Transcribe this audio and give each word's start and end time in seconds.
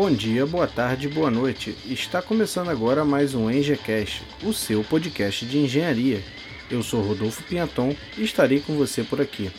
Bom 0.00 0.10
dia, 0.10 0.46
boa 0.46 0.66
tarde, 0.66 1.08
boa 1.08 1.30
noite. 1.30 1.76
Está 1.84 2.22
começando 2.22 2.70
agora 2.70 3.04
mais 3.04 3.34
um 3.34 3.50
EngeCast, 3.50 4.22
o 4.42 4.52
seu 4.52 4.82
podcast 4.82 5.44
de 5.44 5.58
engenharia. 5.58 6.22
Eu 6.70 6.82
sou 6.82 7.02
Rodolfo 7.02 7.42
Pianton 7.42 7.94
e 8.16 8.24
estarei 8.24 8.60
com 8.60 8.74
você 8.74 9.02
por 9.02 9.20
aqui. 9.20 9.50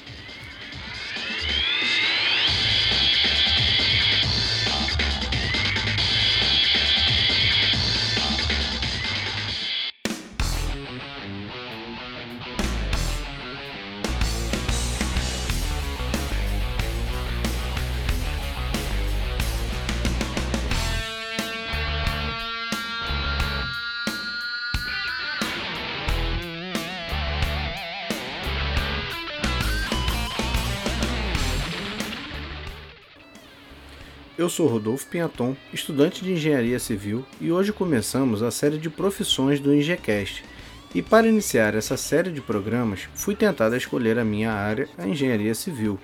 Eu 34.41 34.49
sou 34.49 34.65
Rodolfo 34.65 35.05
Pinhaton, 35.05 35.55
estudante 35.71 36.23
de 36.23 36.31
Engenharia 36.31 36.79
Civil, 36.79 37.23
e 37.39 37.51
hoje 37.51 37.71
começamos 37.71 38.41
a 38.41 38.49
série 38.49 38.79
de 38.79 38.89
profissões 38.89 39.59
do 39.59 39.71
Ingecast. 39.71 40.43
E 40.95 41.01
para 41.03 41.27
iniciar 41.27 41.75
essa 41.75 41.95
série 41.95 42.31
de 42.31 42.41
programas, 42.41 43.01
fui 43.13 43.35
tentado 43.35 43.75
escolher 43.75 44.17
a 44.17 44.25
minha 44.25 44.51
área, 44.51 44.89
a 44.97 45.07
Engenharia 45.07 45.53
Civil. 45.53 45.99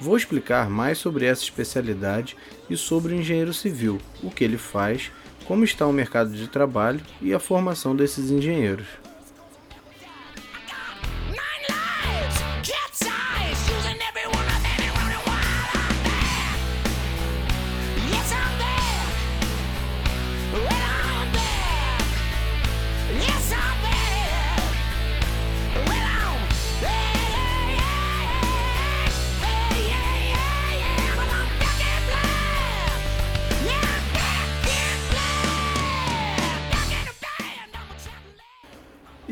Vou 0.00 0.16
explicar 0.16 0.70
mais 0.70 0.96
sobre 0.96 1.26
essa 1.26 1.42
especialidade 1.42 2.34
e 2.70 2.78
sobre 2.78 3.12
o 3.12 3.16
engenheiro 3.18 3.52
civil, 3.52 4.00
o 4.22 4.30
que 4.30 4.42
ele 4.42 4.56
faz, 4.56 5.12
como 5.44 5.62
está 5.62 5.86
o 5.86 5.92
mercado 5.92 6.30
de 6.30 6.48
trabalho 6.48 7.02
e 7.20 7.34
a 7.34 7.38
formação 7.38 7.94
desses 7.94 8.30
engenheiros. 8.30 8.86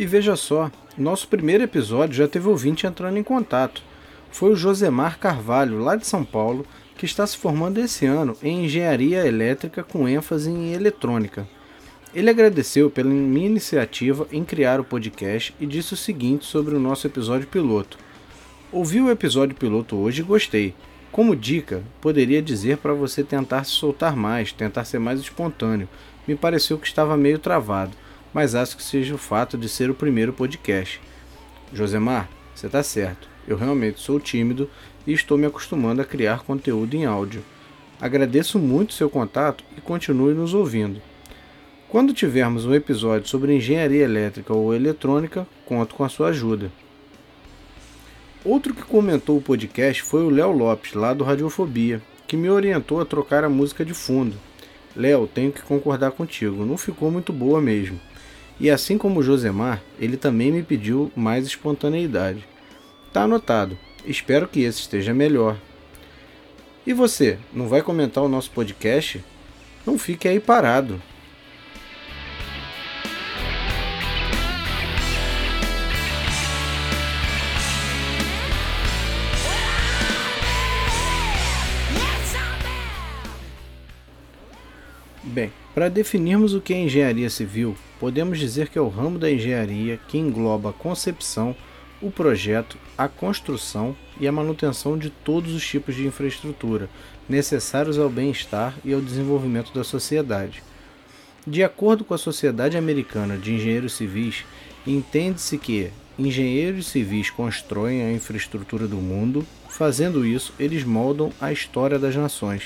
E 0.04 0.06
veja 0.06 0.36
só, 0.36 0.70
nosso 0.98 1.26
primeiro 1.26 1.64
episódio 1.64 2.14
já 2.14 2.28
teve 2.28 2.46
ouvinte 2.46 2.86
entrando 2.86 3.16
em 3.16 3.22
contato. 3.22 3.82
Foi 4.30 4.52
o 4.52 4.54
Josemar 4.54 5.18
Carvalho, 5.18 5.78
lá 5.78 5.96
de 5.96 6.06
São 6.06 6.22
Paulo, 6.22 6.66
que 6.98 7.06
está 7.06 7.26
se 7.26 7.38
formando 7.38 7.80
esse 7.80 8.04
ano 8.04 8.36
em 8.42 8.66
engenharia 8.66 9.26
elétrica 9.26 9.82
com 9.82 10.06
ênfase 10.06 10.50
em 10.50 10.74
eletrônica. 10.74 11.48
Ele 12.14 12.28
agradeceu 12.28 12.90
pela 12.90 13.08
minha 13.08 13.46
iniciativa 13.46 14.28
em 14.30 14.44
criar 14.44 14.78
o 14.78 14.84
podcast 14.84 15.54
e 15.58 15.64
disse 15.64 15.94
o 15.94 15.96
seguinte 15.96 16.44
sobre 16.44 16.74
o 16.74 16.78
nosso 16.78 17.06
episódio 17.06 17.48
piloto. 17.48 17.96
Ouvi 18.70 19.00
o 19.00 19.10
episódio 19.10 19.56
piloto 19.56 19.96
hoje 19.96 20.20
e 20.20 20.26
gostei. 20.26 20.74
Como 21.10 21.34
dica, 21.34 21.82
poderia 22.02 22.42
dizer 22.42 22.76
para 22.76 22.92
você 22.92 23.24
tentar 23.24 23.64
se 23.64 23.70
soltar 23.70 24.14
mais, 24.14 24.52
tentar 24.52 24.84
ser 24.84 24.98
mais 24.98 25.18
espontâneo. 25.18 25.88
Me 26.28 26.34
pareceu 26.34 26.76
que 26.76 26.86
estava 26.86 27.16
meio 27.16 27.38
travado 27.38 28.03
mas 28.34 28.56
acho 28.56 28.76
que 28.76 28.82
seja 28.82 29.14
o 29.14 29.18
fato 29.18 29.56
de 29.56 29.68
ser 29.68 29.88
o 29.88 29.94
primeiro 29.94 30.32
podcast. 30.32 31.00
Josemar, 31.72 32.28
você 32.52 32.66
está 32.66 32.82
certo. 32.82 33.28
Eu 33.46 33.56
realmente 33.56 34.00
sou 34.00 34.18
tímido 34.18 34.68
e 35.06 35.12
estou 35.12 35.38
me 35.38 35.46
acostumando 35.46 36.02
a 36.02 36.04
criar 36.04 36.42
conteúdo 36.42 36.94
em 36.94 37.04
áudio. 37.04 37.44
Agradeço 38.00 38.58
muito 38.58 38.92
seu 38.92 39.08
contato 39.08 39.62
e 39.78 39.80
continue 39.80 40.34
nos 40.34 40.52
ouvindo. 40.52 41.00
Quando 41.88 42.12
tivermos 42.12 42.66
um 42.66 42.74
episódio 42.74 43.28
sobre 43.28 43.54
engenharia 43.54 44.02
elétrica 44.02 44.52
ou 44.52 44.74
eletrônica, 44.74 45.46
conto 45.64 45.94
com 45.94 46.02
a 46.02 46.08
sua 46.08 46.30
ajuda. 46.30 46.72
Outro 48.44 48.74
que 48.74 48.82
comentou 48.82 49.38
o 49.38 49.42
podcast 49.42 50.02
foi 50.02 50.24
o 50.24 50.28
Léo 50.28 50.50
Lopes, 50.50 50.92
lá 50.92 51.14
do 51.14 51.22
Radiofobia, 51.22 52.02
que 52.26 52.36
me 52.36 52.50
orientou 52.50 53.00
a 53.00 53.06
trocar 53.06 53.44
a 53.44 53.48
música 53.48 53.84
de 53.84 53.94
fundo. 53.94 54.36
Léo, 54.96 55.28
tenho 55.32 55.52
que 55.52 55.62
concordar 55.62 56.10
contigo, 56.10 56.64
não 56.66 56.76
ficou 56.76 57.10
muito 57.10 57.32
boa 57.32 57.60
mesmo. 57.60 58.00
E 58.58 58.70
assim 58.70 58.96
como 58.96 59.22
Josemar, 59.22 59.82
ele 59.98 60.16
também 60.16 60.52
me 60.52 60.62
pediu 60.62 61.10
mais 61.16 61.46
espontaneidade. 61.46 62.46
Tá 63.12 63.22
anotado. 63.22 63.76
Espero 64.06 64.46
que 64.46 64.60
esse 64.60 64.80
esteja 64.80 65.12
melhor. 65.12 65.56
E 66.86 66.92
você, 66.92 67.38
não 67.52 67.66
vai 67.66 67.82
comentar 67.82 68.22
o 68.22 68.28
nosso 68.28 68.50
podcast? 68.50 69.24
Não 69.86 69.98
fique 69.98 70.28
aí 70.28 70.38
parado. 70.38 71.00
Bem, 85.22 85.50
para 85.74 85.88
definirmos 85.88 86.54
o 86.54 86.60
que 86.60 86.72
é 86.72 86.78
engenharia 86.78 87.28
civil, 87.28 87.76
podemos 88.04 88.38
dizer 88.38 88.68
que 88.68 88.76
é 88.76 88.82
o 88.82 88.88
ramo 88.88 89.18
da 89.18 89.30
engenharia 89.30 89.98
que 90.08 90.18
engloba 90.18 90.68
a 90.68 90.72
concepção, 90.74 91.56
o 92.02 92.10
projeto, 92.10 92.76
a 92.98 93.08
construção 93.08 93.96
e 94.20 94.28
a 94.28 94.32
manutenção 94.32 94.98
de 94.98 95.08
todos 95.08 95.54
os 95.54 95.66
tipos 95.66 95.94
de 95.94 96.06
infraestrutura 96.06 96.90
necessários 97.26 97.98
ao 97.98 98.10
bem-estar 98.10 98.74
e 98.84 98.92
ao 98.92 99.00
desenvolvimento 99.00 99.72
da 99.72 99.82
sociedade. 99.82 100.62
De 101.46 101.64
acordo 101.64 102.04
com 102.04 102.12
a 102.12 102.18
Sociedade 102.18 102.76
Americana 102.76 103.38
de 103.38 103.54
Engenheiros 103.54 103.94
Civis, 103.94 104.44
entende-se 104.86 105.56
que 105.56 105.90
engenheiros 106.18 106.88
civis 106.88 107.30
constroem 107.30 108.02
a 108.02 108.12
infraestrutura 108.12 108.86
do 108.86 108.96
mundo, 108.96 109.46
fazendo 109.66 110.26
isso, 110.26 110.52
eles 110.60 110.84
moldam 110.84 111.32
a 111.40 111.50
história 111.50 111.98
das 111.98 112.14
nações. 112.14 112.64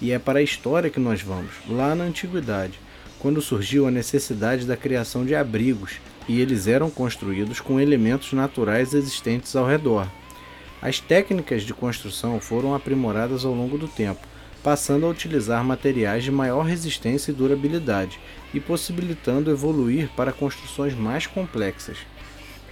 E 0.00 0.12
é 0.12 0.18
para 0.18 0.38
a 0.38 0.42
história 0.42 0.88
que 0.88 0.98
nós 0.98 1.20
vamos, 1.20 1.52
lá 1.68 1.94
na 1.94 2.04
antiguidade, 2.04 2.80
quando 3.18 3.42
surgiu 3.42 3.86
a 3.86 3.90
necessidade 3.90 4.64
da 4.64 4.76
criação 4.76 5.24
de 5.24 5.34
abrigos, 5.34 6.00
e 6.28 6.40
eles 6.40 6.66
eram 6.66 6.90
construídos 6.90 7.60
com 7.60 7.80
elementos 7.80 8.32
naturais 8.32 8.94
existentes 8.94 9.56
ao 9.56 9.66
redor. 9.66 10.06
As 10.80 11.00
técnicas 11.00 11.62
de 11.62 11.74
construção 11.74 12.38
foram 12.38 12.74
aprimoradas 12.74 13.44
ao 13.44 13.52
longo 13.52 13.76
do 13.76 13.88
tempo, 13.88 14.20
passando 14.62 15.06
a 15.06 15.08
utilizar 15.08 15.64
materiais 15.64 16.22
de 16.22 16.30
maior 16.30 16.62
resistência 16.62 17.30
e 17.30 17.34
durabilidade, 17.34 18.20
e 18.52 18.60
possibilitando 18.60 19.50
evoluir 19.50 20.08
para 20.16 20.32
construções 20.32 20.94
mais 20.94 21.26
complexas. 21.26 21.98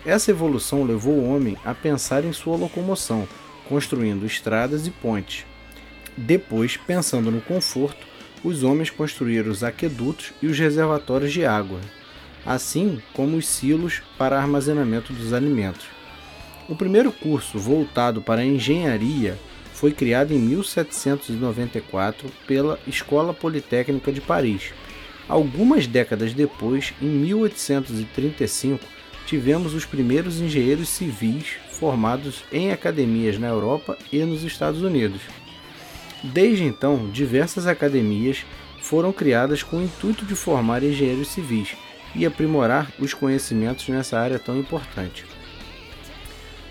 Essa 0.05 0.31
evolução 0.31 0.85
levou 0.85 1.15
o 1.15 1.29
homem 1.29 1.57
a 1.65 1.75
pensar 1.75 2.25
em 2.25 2.33
sua 2.33 2.57
locomoção, 2.57 3.27
construindo 3.69 4.25
estradas 4.25 4.87
e 4.87 4.91
pontes. 4.91 5.45
Depois, 6.17 6.77
pensando 6.77 7.31
no 7.31 7.41
conforto, 7.41 8.07
os 8.43 8.63
homens 8.63 8.91
construíram 8.91 9.51
os 9.51 9.65
aquedutos 9.65 10.33
e 10.43 10.47
os 10.47 10.59
reservatórios 10.59 11.33
de 11.33 11.45
água, 11.45 11.81
assim 12.45 13.01
como 13.13 13.37
os 13.37 13.47
silos 13.47 14.03
para 14.17 14.39
armazenamento 14.39 15.13
dos 15.13 15.33
alimentos. 15.33 15.87
O 16.69 16.75
primeiro 16.75 17.13
curso 17.13 17.59
voltado 17.59 18.21
para 18.21 18.41
a 18.41 18.45
engenharia 18.45 19.39
foi 19.73 19.93
criado 19.93 20.33
em 20.33 20.39
1794 20.39 22.31
pela 22.47 22.79
Escola 22.87 23.35
Politécnica 23.35 24.11
de 24.11 24.21
Paris. 24.21 24.73
Algumas 25.29 25.87
décadas 25.87 26.33
depois, 26.33 26.95
em 27.01 27.07
1835, 27.07 28.85
tivemos 29.27 29.75
os 29.75 29.85
primeiros 29.85 30.41
engenheiros 30.41 30.89
civis 30.89 31.57
formados 31.71 32.43
em 32.51 32.73
academias 32.73 33.39
na 33.39 33.49
Europa 33.49 33.99
e 34.13 34.19
nos 34.21 34.45
Estados 34.45 34.83
Unidos. 34.83 35.21
Desde 36.23 36.65
então, 36.65 37.11
diversas 37.11 37.67
academias 37.67 38.45
foram 38.83 39.13
criadas 39.13 39.63
com 39.63 39.79
o 39.79 39.83
intuito 39.83 40.25
de 40.25 40.35
formar 40.35 40.83
engenheiros 40.83 41.29
civis 41.29 41.77
e 42.15 42.25
aprimorar 42.25 42.91
os 42.99 43.13
conhecimentos 43.13 43.89
nessa 43.89 44.19
área 44.19 44.39
tão 44.39 44.57
importante. 44.59 45.25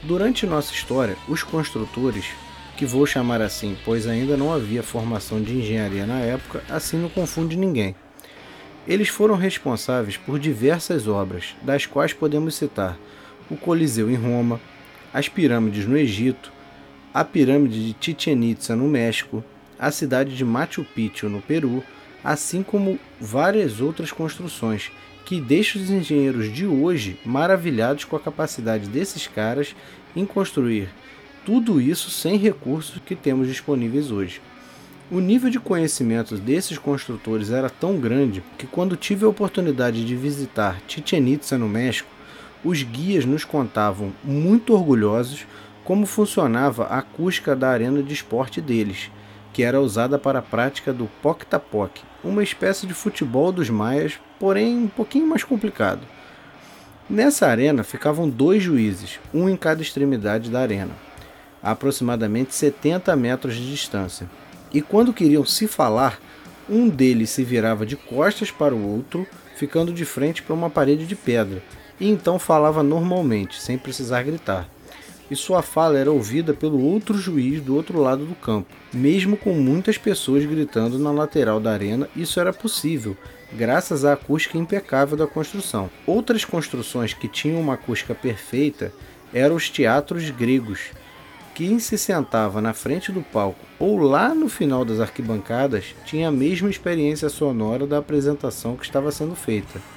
Durante 0.01 0.45
nossa 0.45 0.73
história, 0.73 1.17
os 1.27 1.43
construtores 1.43 2.25
que 2.77 2.85
vou 2.85 3.05
chamar 3.05 3.41
assim, 3.41 3.77
pois 3.85 4.07
ainda 4.07 4.35
não 4.35 4.53
havia 4.53 4.83
formação 4.83 5.41
de 5.41 5.53
engenharia 5.57 6.05
na 6.05 6.19
época, 6.19 6.63
assim 6.69 6.97
não 6.97 7.09
confunde 7.09 7.55
ninguém. 7.55 7.95
Eles 8.87 9.07
foram 9.07 9.35
responsáveis 9.35 10.17
por 10.17 10.37
diversas 10.37 11.07
obras, 11.07 11.55
das 11.61 11.85
quais 11.85 12.13
podemos 12.13 12.55
citar 12.55 12.97
o 13.49 13.55
Coliseu 13.55 14.09
em 14.09 14.15
Roma, 14.15 14.59
as 15.13 15.29
pirâmides 15.29 15.85
no 15.85 15.97
Egito, 15.97 16.51
a 17.15 17.23
pirâmide 17.23 17.93
de 17.93 17.95
Chichen 17.97 18.43
Itza 18.43 18.75
no 18.75 18.89
México, 18.89 19.41
a 19.79 19.89
cidade 19.89 20.35
de 20.35 20.43
Machu 20.43 20.83
Picchu 20.83 21.29
no 21.29 21.41
Peru, 21.41 21.81
assim 22.21 22.61
como 22.61 22.99
várias 23.21 23.79
outras 23.79 24.11
construções 24.11 24.91
que 25.23 25.39
deixam 25.39 25.81
os 25.81 25.89
engenheiros 25.89 26.53
de 26.53 26.67
hoje 26.67 27.17
maravilhados 27.25 28.03
com 28.03 28.17
a 28.17 28.19
capacidade 28.19 28.89
desses 28.89 29.27
caras 29.27 29.73
em 30.13 30.25
construir 30.25 30.89
tudo 31.45 31.79
isso 31.79 32.09
sem 32.09 32.35
recursos 32.35 33.01
que 33.05 33.15
temos 33.15 33.47
disponíveis 33.47 34.11
hoje. 34.11 34.41
O 35.09 35.21
nível 35.21 35.49
de 35.49 35.57
conhecimento 35.57 36.35
desses 36.35 36.77
construtores 36.77 37.49
era 37.49 37.69
tão 37.69 37.97
grande 37.97 38.43
que, 38.57 38.67
quando 38.67 38.97
tive 38.97 39.23
a 39.23 39.29
oportunidade 39.29 40.03
de 40.03 40.17
visitar 40.17 40.81
Chichen 40.85 41.29
Itza 41.29 41.57
no 41.57 41.69
México, 41.69 42.09
os 42.61 42.83
guias 42.83 43.23
nos 43.23 43.45
contavam, 43.45 44.11
muito 44.21 44.73
orgulhosos, 44.73 45.45
como 45.85 46.07
funcionava 46.07 46.85
a 46.85 46.97
acústica 46.97 47.55
da 47.55 47.69
arena 47.69 48.01
de 48.01 48.11
esporte 48.11 48.59
deles, 48.59 49.11
que 49.53 49.63
era 49.63 49.79
usada 49.79 50.17
para 50.17 50.39
a 50.39 50.41
prática 50.41 50.91
do 50.91 51.05
Poctapoc, 51.21 52.01
uma 52.23 52.43
espécie 52.43 52.87
de 52.87 52.93
futebol 52.93 53.51
dos 53.51 53.69
maias, 53.69 54.19
porém 54.39 54.75
um 54.75 54.87
pouquinho 54.87 55.27
mais 55.27 55.43
complicado. 55.43 56.01
Nessa 57.07 57.47
arena 57.47 57.83
ficavam 57.83 58.27
dois 58.27 58.63
juízes, 58.63 59.19
um 59.31 59.47
em 59.47 59.55
cada 59.55 59.83
extremidade 59.83 60.49
da 60.49 60.59
arena, 60.59 60.91
a 61.61 61.71
aproximadamente 61.71 62.55
70 62.55 63.15
metros 63.15 63.55
de 63.55 63.69
distância. 63.69 64.27
E 64.73 64.81
quando 64.81 65.13
queriam 65.13 65.45
se 65.45 65.67
falar, 65.67 66.19
um 66.67 66.89
deles 66.89 67.29
se 67.29 67.43
virava 67.43 67.85
de 67.85 67.95
costas 67.95 68.49
para 68.49 68.73
o 68.73 68.83
outro, 68.83 69.25
ficando 69.55 69.93
de 69.93 70.03
frente 70.03 70.41
para 70.41 70.55
uma 70.55 70.69
parede 70.69 71.05
de 71.05 71.15
pedra, 71.15 71.61
e 71.99 72.09
então 72.09 72.39
falava 72.39 72.81
normalmente, 72.81 73.61
sem 73.61 73.77
precisar 73.77 74.23
gritar. 74.23 74.67
E 75.29 75.35
sua 75.35 75.61
fala 75.61 75.97
era 75.97 76.11
ouvida 76.11 76.53
pelo 76.53 76.79
outro 76.79 77.17
juiz 77.17 77.61
do 77.61 77.75
outro 77.75 77.99
lado 77.99 78.25
do 78.25 78.35
campo. 78.35 78.69
Mesmo 78.93 79.35
com 79.35 79.53
muitas 79.53 79.97
pessoas 79.97 80.45
gritando 80.45 80.99
na 80.99 81.11
lateral 81.11 81.59
da 81.59 81.71
arena, 81.71 82.07
isso 82.15 82.39
era 82.39 82.53
possível, 82.53 83.17
graças 83.51 84.05
à 84.05 84.13
acústica 84.13 84.57
impecável 84.57 85.17
da 85.17 85.25
construção. 85.25 85.89
Outras 86.05 86.45
construções 86.45 87.13
que 87.13 87.27
tinham 87.27 87.59
uma 87.59 87.73
acústica 87.73 88.13
perfeita 88.13 88.93
eram 89.33 89.55
os 89.55 89.69
teatros 89.69 90.29
gregos. 90.29 90.91
Quem 91.55 91.79
se 91.79 91.97
sentava 91.97 92.61
na 92.61 92.73
frente 92.73 93.11
do 93.11 93.21
palco 93.21 93.65
ou 93.79 93.97
lá 93.97 94.35
no 94.35 94.49
final 94.49 94.85
das 94.85 94.99
arquibancadas 94.99 95.95
tinha 96.05 96.27
a 96.27 96.31
mesma 96.31 96.69
experiência 96.69 97.29
sonora 97.29 97.87
da 97.87 97.97
apresentação 97.97 98.75
que 98.75 98.83
estava 98.83 99.11
sendo 99.11 99.35
feita. 99.35 99.94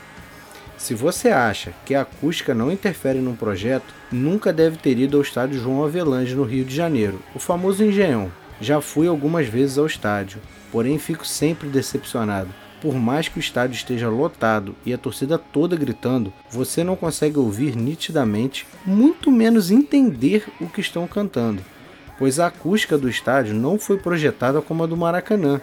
Se 0.79 0.95
você 0.95 1.29
acha 1.29 1.75
que 1.85 1.93
a 1.93 2.03
acústica 2.03 2.55
não 2.55 2.71
interfere 2.71 3.19
num 3.19 3.35
projeto, 3.35 3.93
nunca 4.13 4.53
deve 4.53 4.77
ter 4.77 4.97
ido 4.97 5.17
ao 5.17 5.23
estádio 5.23 5.61
João 5.61 5.85
Avelange 5.85 6.37
no 6.37 6.45
Rio 6.45 6.65
de 6.65 6.75
Janeiro, 6.75 7.19
o 7.35 7.41
famoso 7.41 7.85
Engenhão. 7.85 8.31
Já 8.61 8.81
fui 8.81 9.09
algumas 9.09 9.49
vezes 9.49 9.77
ao 9.77 9.87
estádio, 9.87 10.41
porém 10.71 10.97
fico 10.97 11.27
sempre 11.27 11.69
decepcionado. 11.69 12.51
Por 12.81 12.95
mais 12.95 13.27
que 13.27 13.39
o 13.39 13.41
estádio 13.41 13.75
esteja 13.75 14.09
lotado 14.09 14.77
e 14.87 14.95
a 14.95 14.99
torcida 14.99 15.37
toda 15.37 15.77
gritando, 15.77 16.33
você 16.49 16.85
não 16.85 16.95
consegue 16.95 17.41
ouvir 17.41 17.75
nitidamente, 17.75 18.65
muito 18.87 19.33
menos 19.33 19.73
entender 19.73 20.47
o 20.61 20.69
que 20.69 20.81
estão 20.81 21.09
cantando, 21.09 21.61
pois 22.21 22.39
a 22.39 22.47
acústica 22.47 22.97
do 22.97 23.09
estádio 23.09 23.53
não 23.53 23.81
foi 23.81 23.99
projetada 23.99 24.63
como 24.63 24.85
a 24.85 24.87
do 24.87 24.97
Maracanã 24.97 25.61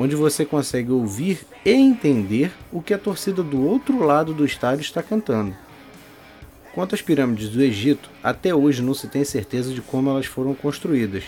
onde 0.00 0.16
você 0.16 0.46
consegue 0.46 0.90
ouvir 0.90 1.40
e 1.62 1.72
entender 1.72 2.50
o 2.72 2.80
que 2.80 2.94
a 2.94 2.98
torcida 2.98 3.42
do 3.42 3.62
outro 3.62 4.02
lado 4.02 4.32
do 4.32 4.46
estádio 4.46 4.80
está 4.80 5.02
cantando. 5.02 5.54
Quanto 6.72 6.94
às 6.94 7.02
pirâmides 7.02 7.50
do 7.50 7.62
Egito, 7.62 8.08
até 8.24 8.54
hoje 8.54 8.80
não 8.80 8.94
se 8.94 9.08
tem 9.08 9.24
certeza 9.24 9.74
de 9.74 9.82
como 9.82 10.08
elas 10.08 10.24
foram 10.24 10.54
construídas. 10.54 11.24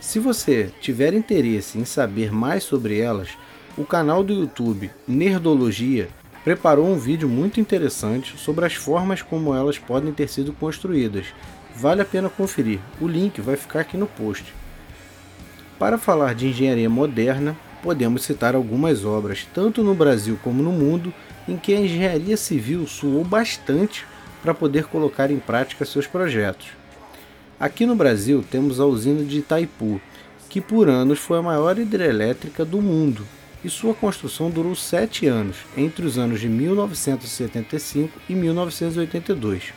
Se 0.00 0.20
você 0.20 0.70
tiver 0.80 1.14
interesse 1.14 1.78
em 1.78 1.84
saber 1.84 2.32
mais 2.32 2.62
sobre 2.62 3.00
elas, 3.00 3.30
o 3.76 3.84
canal 3.84 4.22
do 4.22 4.32
YouTube 4.32 4.88
Nerdologia 5.08 6.08
preparou 6.44 6.86
um 6.86 6.98
vídeo 6.98 7.28
muito 7.28 7.58
interessante 7.58 8.38
sobre 8.38 8.64
as 8.64 8.74
formas 8.74 9.20
como 9.20 9.52
elas 9.52 9.80
podem 9.80 10.12
ter 10.12 10.28
sido 10.28 10.52
construídas. 10.52 11.26
Vale 11.74 12.02
a 12.02 12.04
pena 12.04 12.30
conferir, 12.30 12.78
o 13.00 13.08
link 13.08 13.40
vai 13.40 13.56
ficar 13.56 13.80
aqui 13.80 13.96
no 13.96 14.06
post. 14.06 14.54
Para 15.76 15.98
falar 15.98 16.36
de 16.36 16.46
engenharia 16.46 16.88
moderna, 16.88 17.56
podemos 17.82 18.22
citar 18.22 18.54
algumas 18.54 19.04
obras, 19.04 19.46
tanto 19.52 19.82
no 19.82 19.94
Brasil 19.94 20.38
como 20.42 20.62
no 20.62 20.72
mundo, 20.72 21.12
em 21.48 21.56
que 21.56 21.74
a 21.74 21.80
engenharia 21.80 22.36
civil 22.36 22.86
suou 22.86 23.24
bastante 23.24 24.06
para 24.42 24.54
poder 24.54 24.84
colocar 24.84 25.30
em 25.30 25.38
prática 25.38 25.84
seus 25.84 26.06
projetos. 26.06 26.68
Aqui 27.58 27.84
no 27.84 27.94
Brasil 27.94 28.44
temos 28.50 28.80
a 28.80 28.86
usina 28.86 29.24
de 29.24 29.38
Itaipu, 29.38 30.00
que 30.48 30.60
por 30.60 30.88
anos 30.88 31.18
foi 31.18 31.38
a 31.38 31.42
maior 31.42 31.78
hidrelétrica 31.78 32.64
do 32.64 32.80
mundo, 32.80 33.26
e 33.64 33.70
sua 33.70 33.94
construção 33.94 34.50
durou 34.50 34.74
sete 34.74 35.26
anos, 35.26 35.56
entre 35.76 36.04
os 36.04 36.18
anos 36.18 36.40
de 36.40 36.48
1975 36.48 38.20
e 38.28 38.34
1982. 38.34 39.72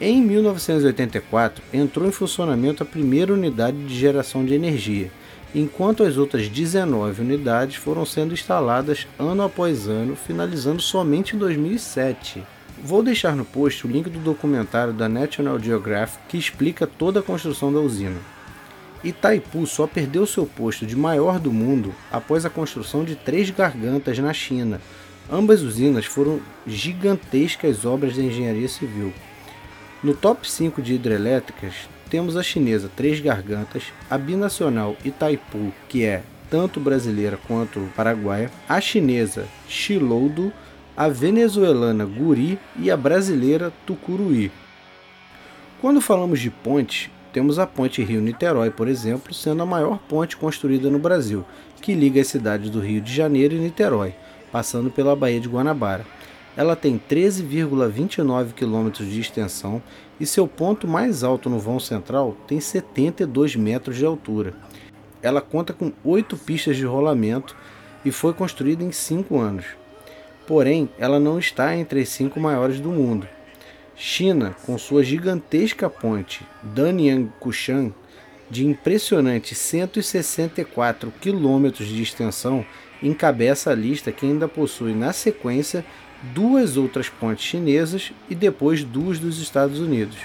Em 0.00 0.22
1984, 0.22 1.62
entrou 1.72 2.06
em 2.06 2.12
funcionamento 2.12 2.82
a 2.82 2.86
primeira 2.86 3.32
unidade 3.32 3.76
de 3.84 3.98
geração 3.98 4.44
de 4.44 4.54
energia, 4.54 5.10
enquanto 5.54 6.02
as 6.02 6.16
outras 6.16 6.48
19 6.48 7.22
unidades 7.22 7.76
foram 7.76 8.04
sendo 8.04 8.34
instaladas 8.34 9.06
ano 9.18 9.42
após 9.42 9.86
ano, 9.86 10.16
finalizando 10.16 10.82
somente 10.82 11.36
em 11.36 11.38
2007. 11.38 12.42
Vou 12.82 13.02
deixar 13.02 13.36
no 13.36 13.44
post 13.44 13.86
o 13.86 13.90
link 13.90 14.10
do 14.10 14.18
documentário 14.18 14.92
da 14.92 15.08
National 15.08 15.58
Geographic 15.58 16.24
que 16.28 16.36
explica 16.36 16.86
toda 16.86 17.20
a 17.20 17.22
construção 17.22 17.72
da 17.72 17.78
usina. 17.78 18.18
Itaipu 19.04 19.66
só 19.66 19.86
perdeu 19.86 20.26
seu 20.26 20.44
posto 20.44 20.84
de 20.84 20.96
maior 20.96 21.38
do 21.38 21.52
mundo 21.52 21.94
após 22.10 22.44
a 22.44 22.50
construção 22.50 23.04
de 23.04 23.14
três 23.14 23.50
gargantas 23.50 24.18
na 24.18 24.32
China. 24.32 24.80
Ambas 25.30 25.62
usinas 25.62 26.04
foram 26.04 26.40
gigantescas 26.66 27.84
obras 27.84 28.14
de 28.14 28.22
engenharia 28.22 28.68
civil. 28.68 29.12
No 30.02 30.14
top 30.14 30.50
5 30.50 30.82
de 30.82 30.94
hidrelétricas 30.94 31.88
temos 32.14 32.36
a 32.36 32.44
chinesa 32.44 32.88
Três 32.94 33.18
Gargantas, 33.18 33.82
a 34.08 34.16
binacional 34.16 34.96
Itaipu, 35.04 35.72
que 35.88 36.04
é 36.04 36.22
tanto 36.48 36.78
brasileira 36.78 37.36
quanto 37.48 37.90
paraguaia, 37.96 38.52
a 38.68 38.80
chinesa 38.80 39.48
Xiloudo, 39.68 40.52
a 40.96 41.08
venezuelana 41.08 42.04
Guri 42.04 42.56
e 42.78 42.88
a 42.88 42.96
brasileira 42.96 43.72
Tucuruí. 43.84 44.52
Quando 45.80 46.00
falamos 46.00 46.38
de 46.38 46.50
pontes, 46.50 47.10
temos 47.32 47.58
a 47.58 47.66
ponte 47.66 48.04
Rio-Niterói, 48.04 48.70
por 48.70 48.86
exemplo, 48.86 49.34
sendo 49.34 49.64
a 49.64 49.66
maior 49.66 49.98
ponte 50.08 50.36
construída 50.36 50.88
no 50.88 51.00
Brasil, 51.00 51.44
que 51.82 51.94
liga 51.94 52.20
as 52.20 52.28
cidades 52.28 52.70
do 52.70 52.78
Rio 52.78 53.00
de 53.00 53.12
Janeiro 53.12 53.56
e 53.56 53.58
Niterói, 53.58 54.14
passando 54.52 54.88
pela 54.88 55.16
Baía 55.16 55.40
de 55.40 55.48
Guanabara. 55.48 56.06
Ela 56.56 56.76
tem 56.76 57.00
13,29 57.10 58.52
km 58.52 59.04
de 59.04 59.20
extensão 59.20 59.82
e 60.20 60.26
seu 60.26 60.46
ponto 60.46 60.86
mais 60.86 61.24
alto 61.24 61.50
no 61.50 61.58
vão 61.58 61.80
central 61.80 62.36
tem 62.46 62.60
72 62.60 63.56
metros 63.56 63.96
de 63.96 64.04
altura. 64.04 64.54
Ela 65.20 65.40
conta 65.40 65.72
com 65.72 65.92
oito 66.04 66.36
pistas 66.36 66.76
de 66.76 66.84
rolamento 66.84 67.56
e 68.04 68.12
foi 68.12 68.32
construída 68.32 68.84
em 68.84 68.92
cinco 68.92 69.40
anos. 69.40 69.64
Porém, 70.46 70.88
ela 70.98 71.18
não 71.18 71.38
está 71.38 71.74
entre 71.74 72.02
as 72.02 72.10
cinco 72.10 72.38
maiores 72.38 72.78
do 72.78 72.90
mundo. 72.90 73.26
China, 73.96 74.54
com 74.66 74.76
sua 74.76 75.02
gigantesca 75.02 75.88
ponte 75.88 76.46
Danyang-Kushan, 76.62 77.92
de 78.50 78.66
impressionante 78.66 79.54
164 79.54 81.12
quilômetros 81.20 81.88
de 81.88 82.02
extensão, 82.02 82.64
encabeça 83.02 83.70
a 83.70 83.74
lista 83.74 84.12
que 84.12 84.26
ainda 84.26 84.46
possui 84.46 84.94
na 84.94 85.12
sequência 85.12 85.84
duas 86.32 86.76
outras 86.76 87.08
pontes 87.08 87.44
chinesas 87.44 88.12
e 88.30 88.34
depois 88.34 88.82
duas 88.82 89.18
dos 89.18 89.38
Estados 89.38 89.80
Unidos. 89.80 90.16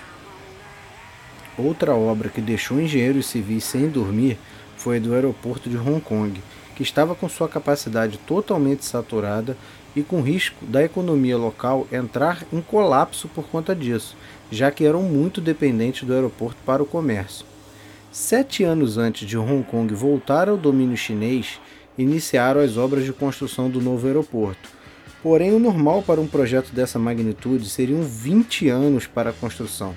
Outra 1.57 1.93
obra 1.93 2.29
que 2.29 2.39
deixou 2.39 2.79
engenheiros 2.79 3.25
civis 3.25 3.65
sem 3.65 3.89
dormir 3.89 4.37
foi 4.77 4.97
a 4.97 4.99
do 4.99 5.13
aeroporto 5.13 5.69
de 5.69 5.77
Hong 5.77 5.99
Kong, 5.99 6.41
que 6.75 6.83
estava 6.83 7.13
com 7.13 7.27
sua 7.27 7.49
capacidade 7.49 8.17
totalmente 8.19 8.85
saturada 8.85 9.57
e 9.93 10.01
com 10.01 10.21
risco 10.21 10.65
da 10.65 10.81
economia 10.81 11.37
local 11.37 11.85
entrar 11.91 12.45
em 12.53 12.61
colapso 12.61 13.27
por 13.27 13.45
conta 13.47 13.75
disso, 13.75 14.15
já 14.49 14.71
que 14.71 14.85
eram 14.85 15.01
muito 15.01 15.41
dependentes 15.41 16.07
do 16.07 16.13
aeroporto 16.13 16.57
para 16.65 16.81
o 16.81 16.85
comércio. 16.85 17.45
Sete 18.09 18.63
anos 18.63 18.97
antes 18.97 19.27
de 19.27 19.37
Hong 19.37 19.63
Kong 19.63 19.93
voltar 19.93 20.47
ao 20.47 20.55
domínio 20.55 20.95
chinês, 20.95 21.59
iniciaram 21.97 22.61
as 22.61 22.77
obras 22.77 23.03
de 23.03 23.11
construção 23.11 23.69
do 23.69 23.81
novo 23.81 24.07
aeroporto, 24.07 24.78
Porém, 25.21 25.51
o 25.53 25.59
normal 25.59 26.01
para 26.01 26.21
um 26.21 26.27
projeto 26.27 26.71
dessa 26.71 26.97
magnitude 26.97 27.69
seriam 27.69 28.01
20 28.01 28.69
anos 28.69 29.05
para 29.05 29.31
a 29.31 29.33
construção. 29.33 29.93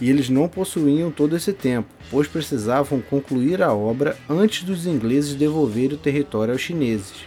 E 0.00 0.08
eles 0.08 0.28
não 0.28 0.48
possuíam 0.48 1.10
todo 1.10 1.36
esse 1.36 1.52
tempo, 1.52 1.88
pois 2.10 2.28
precisavam 2.28 3.00
concluir 3.00 3.62
a 3.62 3.72
obra 3.72 4.16
antes 4.28 4.62
dos 4.62 4.86
ingleses 4.86 5.34
devolverem 5.34 5.96
o 5.96 6.00
território 6.00 6.52
aos 6.52 6.62
chineses. 6.62 7.26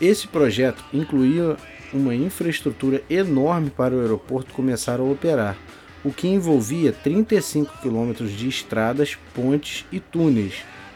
Esse 0.00 0.28
projeto 0.28 0.84
incluía 0.92 1.56
uma 1.92 2.14
infraestrutura 2.14 3.02
enorme 3.08 3.70
para 3.70 3.94
o 3.94 4.00
aeroporto 4.00 4.52
começar 4.52 5.00
a 5.00 5.04
operar, 5.04 5.56
o 6.04 6.12
que 6.12 6.28
envolvia 6.28 6.92
35 6.92 7.78
quilômetros 7.80 8.32
de 8.32 8.48
estradas, 8.48 9.16
pontes 9.34 9.86
e 9.90 9.98
túneis, 9.98 10.54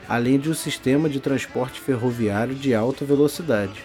além 0.09 0.39
de 0.39 0.51
um 0.51 0.55
sistema 0.55 1.09
de 1.09 1.19
transporte 1.19 1.81
ferroviário 1.81 2.55
de 2.55 2.75
alta 2.75 3.05
velocidade. 3.05 3.83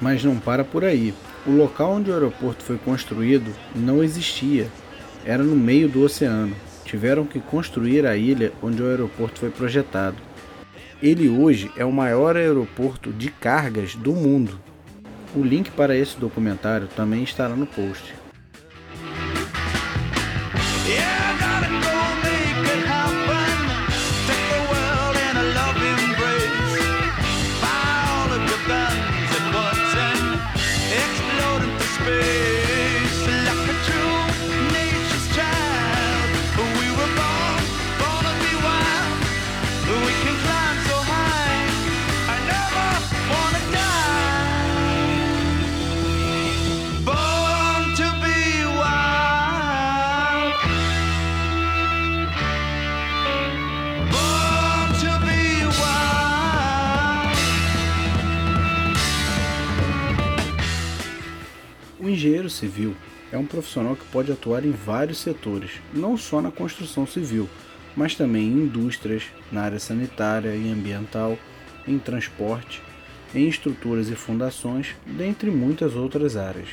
Mas 0.00 0.22
não 0.22 0.38
para 0.38 0.64
por 0.64 0.84
aí. 0.84 1.14
O 1.46 1.50
local 1.50 1.92
onde 1.92 2.10
o 2.10 2.14
aeroporto 2.14 2.62
foi 2.62 2.78
construído 2.78 3.54
não 3.74 4.02
existia, 4.02 4.68
era 5.24 5.42
no 5.42 5.56
meio 5.56 5.88
do 5.88 6.02
oceano. 6.02 6.54
Tiveram 6.84 7.26
que 7.26 7.40
construir 7.40 8.06
a 8.06 8.16
ilha 8.16 8.52
onde 8.62 8.82
o 8.82 8.86
aeroporto 8.86 9.40
foi 9.40 9.50
projetado. 9.50 10.16
Ele 11.02 11.28
hoje 11.28 11.70
é 11.76 11.84
o 11.84 11.92
maior 11.92 12.36
aeroporto 12.36 13.12
de 13.12 13.30
cargas 13.30 13.94
do 13.94 14.12
mundo. 14.12 14.58
O 15.34 15.42
link 15.42 15.70
para 15.70 15.96
esse 15.96 16.18
documentário 16.18 16.88
também 16.88 17.22
estará 17.22 17.54
no 17.54 17.66
post. 17.66 18.14
O 20.54 21.27
civil 62.58 62.94
é 63.32 63.38
um 63.38 63.46
profissional 63.46 63.94
que 63.94 64.04
pode 64.06 64.32
atuar 64.32 64.64
em 64.64 64.72
vários 64.72 65.18
setores, 65.18 65.72
não 65.92 66.16
só 66.16 66.40
na 66.40 66.50
construção 66.50 67.06
civil, 67.06 67.48
mas 67.96 68.14
também 68.14 68.46
em 68.46 68.64
indústrias, 68.64 69.24
na 69.50 69.62
área 69.62 69.78
sanitária 69.78 70.54
e 70.54 70.70
ambiental, 70.70 71.38
em 71.86 71.98
transporte, 71.98 72.82
em 73.34 73.48
estruturas 73.48 74.08
e 74.08 74.14
fundações, 74.14 74.94
dentre 75.06 75.50
muitas 75.50 75.94
outras 75.94 76.36
áreas. 76.36 76.68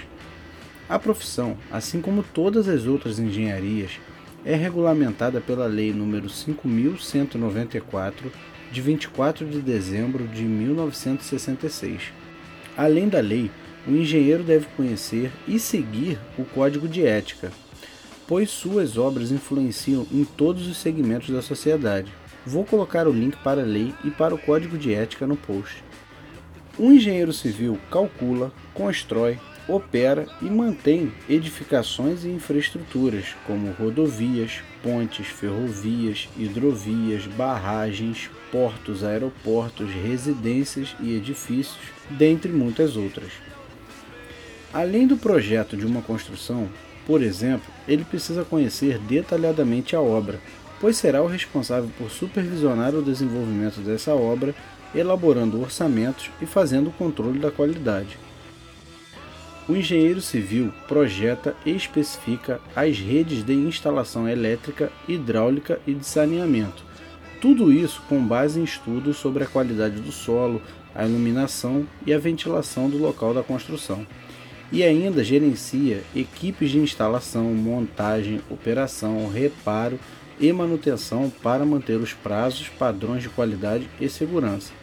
A 0.88 1.00
profissão, 1.00 1.58
assim 1.72 2.00
como 2.00 2.24
todas 2.24 2.68
as 2.68 2.86
outras 2.86 3.18
engenharias, 3.18 4.00
é 4.46 4.56
regulamentada 4.56 5.42
pela 5.42 5.66
Lei 5.66 5.92
nº 5.92 6.30
5194 6.30 8.32
de 8.72 8.82
24 8.82 9.48
de 9.48 9.62
dezembro 9.62 10.28
de 10.28 10.44
1966. 10.44 12.14
Além 12.78 13.10
da 13.10 13.20
lei, 13.20 13.50
o 13.88 13.92
engenheiro 13.92 14.44
deve 14.44 14.68
conhecer 14.76 15.32
e 15.48 15.60
seguir 15.60 16.20
o 16.38 16.44
código 16.44 16.88
de 16.88 17.06
ética, 17.06 17.52
pois 18.28 18.50
suas 18.50 18.98
obras 18.98 19.32
influenciam 19.32 20.06
em 20.12 20.24
todos 20.24 20.68
os 20.68 20.78
segmentos 20.78 21.30
da 21.30 21.42
sociedade. 21.42 22.12
Vou 22.46 22.64
colocar 22.64 23.08
o 23.08 23.12
link 23.12 23.36
para 23.44 23.62
a 23.62 23.66
lei 23.66 23.94
e 24.04 24.12
para 24.12 24.34
o 24.34 24.38
código 24.38 24.78
de 24.78 24.94
ética 24.94 25.26
no 25.26 25.36
post. 25.36 25.84
O 26.78 26.92
engenheiro 26.92 27.32
civil 27.32 27.80
calcula, 27.90 28.52
constrói, 28.74 29.40
opera 29.68 30.28
e 30.42 30.46
mantém 30.46 31.12
edificações 31.30 32.24
e 32.24 32.30
infraestruturas, 32.30 33.36
como 33.48 33.72
rodovias, 33.72 34.62
pontes, 34.84 35.28
ferrovias, 35.28 36.30
hidrovias, 36.38 37.26
barragens, 37.28 38.30
portos, 38.52 39.04
aeroportos, 39.04 39.90
residências 39.90 40.96
e 41.00 41.16
edifícios, 41.16 41.80
dentre 42.12 42.52
muitas 42.52 42.96
outras. 42.96 43.32
Além 44.76 45.08
do 45.08 45.16
projeto 45.16 45.78
de 45.78 45.86
uma 45.86 46.02
construção, 46.02 46.68
por 47.08 47.24
exemplo, 47.24 47.72
ele 47.88 48.04
precisa 48.04 48.44
conhecer 48.44 49.00
detalhadamente 49.00 49.96
a 49.96 50.02
obra, 50.02 50.38
pois 50.82 50.98
será 50.98 51.24
o 51.24 51.28
responsável 51.28 51.90
por 51.98 52.12
supervisionar 52.12 52.94
o 52.94 53.02
desenvolvimento 53.02 53.80
dessa 53.80 54.14
obra, 54.14 54.54
elaborando 54.94 55.62
orçamentos 55.62 56.30
e 56.42 56.46
fazendo 56.46 56.90
o 56.90 56.92
controle 56.92 57.40
da 57.40 57.50
qualidade. 57.50 58.18
O 59.66 59.78
engenheiro 59.78 60.20
civil 60.20 60.74
projeta 60.90 61.56
e 61.66 61.72
especifica 61.72 62.60
as 62.76 63.00
redes 63.00 63.46
de 63.46 63.54
instalação 63.54 64.28
elétrica, 64.28 64.92
hidráulica 65.08 65.80
e 65.88 65.94
de 65.94 66.06
saneamento. 66.06 66.84
Tudo 67.40 67.72
isso 67.72 68.02
com 68.10 68.22
base 68.22 68.60
em 68.60 68.66
estudos 68.66 69.16
sobre 69.16 69.46
a 69.46 69.48
qualidade 69.48 70.02
do 70.02 70.12
solo, 70.12 70.62
a 70.94 71.06
iluminação 71.06 71.88
e 72.06 72.14
a 72.14 72.20
ventilação 72.20 72.90
do 72.90 72.98
local 72.98 73.34
da 73.34 73.42
construção 73.42 74.06
e 74.72 74.84
ainda 74.84 75.24
gerencia 75.24 76.04
equipes 76.16 76.72
de 76.72 76.80
instalação, 76.80 77.54
montagem, 77.54 78.42
operação, 78.50 79.30
reparo 79.30 80.00
e 80.40 80.52
manutenção 80.52 81.32
para 81.42 81.66
manter 81.66 81.98
os 81.98 82.14
prazos, 82.14 82.68
padrões 82.68 83.24
de 83.24 83.30
qualidade 83.30 83.90
e 84.00 84.10
segurança. 84.10 84.74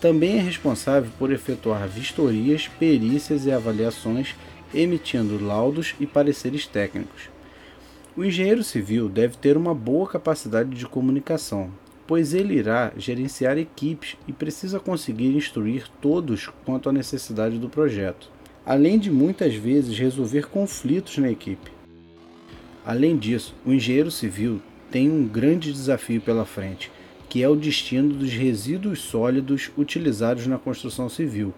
Também 0.00 0.38
é 0.38 0.40
responsável 0.40 1.10
por 1.18 1.30
efetuar 1.30 1.86
vistorias, 1.86 2.66
perícias 2.66 3.44
e 3.44 3.52
avaliações, 3.52 4.34
emitindo 4.72 5.44
laudos 5.44 5.94
e 6.00 6.06
pareceres 6.06 6.66
técnicos. 6.66 7.28
O 8.16 8.24
engenheiro 8.24 8.64
civil 8.64 9.08
deve 9.08 9.36
ter 9.36 9.56
uma 9.56 9.74
boa 9.74 10.08
capacidade 10.08 10.70
de 10.70 10.86
comunicação, 10.86 11.70
pois 12.06 12.34
ele 12.34 12.54
irá 12.54 12.92
gerenciar 12.96 13.58
equipes 13.58 14.16
e 14.26 14.32
precisa 14.32 14.80
conseguir 14.80 15.36
instruir 15.36 15.86
todos 16.00 16.48
quanto 16.64 16.88
à 16.88 16.92
necessidade 16.92 17.58
do 17.58 17.68
projeto 17.68 18.39
além 18.70 19.00
de 19.00 19.10
muitas 19.10 19.52
vezes 19.52 19.98
resolver 19.98 20.46
conflitos 20.46 21.18
na 21.18 21.28
equipe. 21.28 21.72
Além 22.86 23.16
disso, 23.16 23.52
o 23.66 23.72
engenheiro 23.72 24.12
civil 24.12 24.62
tem 24.92 25.10
um 25.10 25.26
grande 25.26 25.72
desafio 25.72 26.20
pela 26.20 26.44
frente, 26.44 26.88
que 27.28 27.42
é 27.42 27.48
o 27.48 27.56
destino 27.56 28.14
dos 28.14 28.32
resíduos 28.32 29.00
sólidos 29.00 29.72
utilizados 29.76 30.46
na 30.46 30.56
construção 30.56 31.08
civil. 31.08 31.52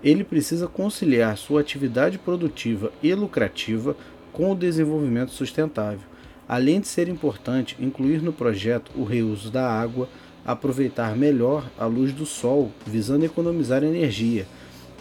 Ele 0.00 0.22
precisa 0.22 0.68
conciliar 0.68 1.36
sua 1.36 1.60
atividade 1.60 2.18
produtiva 2.18 2.92
e 3.02 3.12
lucrativa 3.12 3.96
com 4.32 4.52
o 4.52 4.56
desenvolvimento 4.56 5.32
sustentável, 5.32 6.06
além 6.46 6.78
de 6.80 6.86
ser 6.86 7.08
importante 7.08 7.76
incluir 7.80 8.22
no 8.22 8.32
projeto 8.32 8.92
o 8.94 9.02
reuso 9.02 9.50
da 9.50 9.68
água, 9.68 10.08
aproveitar 10.46 11.16
melhor 11.16 11.68
a 11.76 11.86
luz 11.86 12.12
do 12.12 12.24
sol, 12.24 12.70
visando 12.86 13.24
economizar 13.24 13.82
energia 13.82 14.46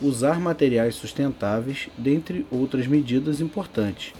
usar 0.01 0.39
materiais 0.39 0.95
sustentáveis, 0.95 1.89
dentre 1.97 2.45
outras 2.51 2.87
medidas 2.87 3.39
importantes. 3.39 4.13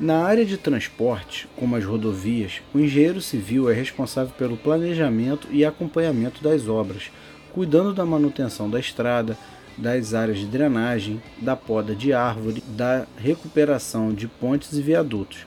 Na 0.00 0.22
área 0.22 0.44
de 0.44 0.56
transporte, 0.56 1.48
como 1.56 1.74
as 1.74 1.84
rodovias, 1.84 2.62
o 2.72 2.78
engenheiro 2.78 3.20
civil 3.20 3.68
é 3.68 3.74
responsável 3.74 4.32
pelo 4.38 4.56
planejamento 4.56 5.48
e 5.50 5.64
acompanhamento 5.64 6.42
das 6.42 6.68
obras, 6.68 7.10
cuidando 7.52 7.92
da 7.92 8.06
manutenção 8.06 8.70
da 8.70 8.78
estrada, 8.78 9.36
das 9.76 10.14
áreas 10.14 10.38
de 10.38 10.46
drenagem, 10.46 11.20
da 11.40 11.56
poda 11.56 11.94
de 11.94 12.12
árvore, 12.12 12.62
da 12.68 13.06
recuperação 13.16 14.12
de 14.12 14.28
pontes 14.28 14.72
e 14.72 14.82
viadutos. 14.82 15.46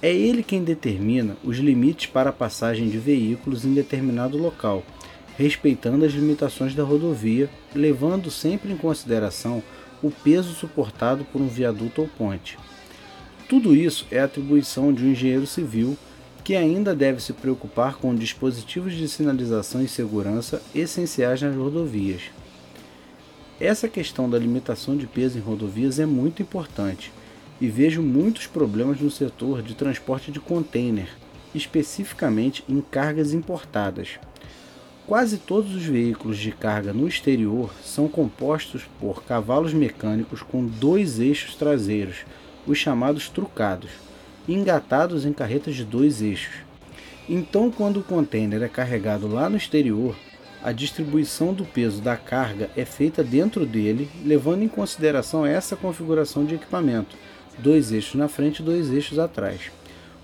É 0.00 0.12
ele 0.12 0.42
quem 0.42 0.64
determina 0.64 1.36
os 1.44 1.58
limites 1.58 2.06
para 2.06 2.30
a 2.30 2.32
passagem 2.32 2.88
de 2.88 2.98
veículos 2.98 3.64
em 3.64 3.74
determinado 3.74 4.38
local 4.38 4.82
respeitando 5.36 6.04
as 6.04 6.12
limitações 6.12 6.74
da 6.74 6.82
rodovia, 6.82 7.50
levando 7.74 8.30
sempre 8.30 8.72
em 8.72 8.76
consideração 8.76 9.62
o 10.02 10.10
peso 10.10 10.52
suportado 10.54 11.24
por 11.24 11.40
um 11.40 11.48
viaduto 11.48 12.02
ou 12.02 12.08
ponte. 12.08 12.58
Tudo 13.48 13.74
isso 13.74 14.06
é 14.10 14.20
atribuição 14.20 14.92
de 14.92 15.04
um 15.04 15.10
engenheiro 15.10 15.46
civil 15.46 15.96
que 16.42 16.54
ainda 16.54 16.94
deve 16.94 17.22
se 17.22 17.32
preocupar 17.32 17.96
com 17.96 18.14
dispositivos 18.14 18.92
de 18.94 19.08
sinalização 19.08 19.82
e 19.82 19.88
segurança 19.88 20.62
essenciais 20.74 21.40
nas 21.40 21.56
rodovias. 21.56 22.22
Essa 23.58 23.88
questão 23.88 24.28
da 24.28 24.38
limitação 24.38 24.96
de 24.96 25.06
peso 25.06 25.38
em 25.38 25.40
rodovias 25.40 25.98
é 25.98 26.04
muito 26.04 26.42
importante 26.42 27.10
e 27.60 27.68
vejo 27.68 28.02
muitos 28.02 28.46
problemas 28.46 29.00
no 29.00 29.10
setor 29.10 29.62
de 29.62 29.74
transporte 29.74 30.30
de 30.30 30.40
container, 30.40 31.08
especificamente 31.54 32.62
em 32.68 32.80
cargas 32.80 33.32
importadas. 33.32 34.18
Quase 35.06 35.36
todos 35.36 35.74
os 35.74 35.84
veículos 35.84 36.38
de 36.38 36.50
carga 36.50 36.90
no 36.94 37.06
exterior 37.06 37.70
são 37.84 38.08
compostos 38.08 38.84
por 38.98 39.22
cavalos 39.22 39.74
mecânicos 39.74 40.40
com 40.40 40.64
dois 40.64 41.20
eixos 41.20 41.54
traseiros, 41.54 42.24
os 42.66 42.78
chamados 42.78 43.28
trucados, 43.28 43.90
engatados 44.48 45.26
em 45.26 45.32
carretas 45.34 45.74
de 45.74 45.84
dois 45.84 46.22
eixos. 46.22 46.54
Então, 47.28 47.70
quando 47.70 47.98
o 47.98 48.02
container 48.02 48.62
é 48.62 48.68
carregado 48.68 49.28
lá 49.28 49.50
no 49.50 49.58
exterior, 49.58 50.16
a 50.62 50.72
distribuição 50.72 51.52
do 51.52 51.66
peso 51.66 52.00
da 52.00 52.16
carga 52.16 52.70
é 52.74 52.86
feita 52.86 53.22
dentro 53.22 53.66
dele, 53.66 54.08
levando 54.24 54.62
em 54.62 54.68
consideração 54.68 55.44
essa 55.44 55.76
configuração 55.76 56.46
de 56.46 56.54
equipamento, 56.54 57.14
dois 57.58 57.92
eixos 57.92 58.14
na 58.14 58.28
frente 58.28 58.60
e 58.60 58.64
dois 58.64 58.90
eixos 58.90 59.18
atrás. 59.18 59.70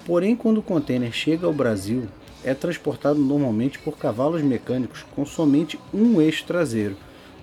Porém, 0.07 0.35
quando 0.35 0.59
o 0.59 0.63
container 0.63 1.13
chega 1.13 1.47
ao 1.47 1.53
Brasil, 1.53 2.09
é 2.45 2.55
transportado 2.55 3.21
normalmente 3.21 3.79
por 3.79 3.97
cavalos 3.97 4.43
mecânicos 4.43 5.05
com 5.15 5.25
somente 5.25 5.79
um 5.93 6.21
eixo 6.21 6.45
traseiro, 6.45 6.97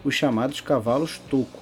os 0.04 0.16
chamados 0.16 0.62
cavalos 0.62 1.20
toco, 1.30 1.60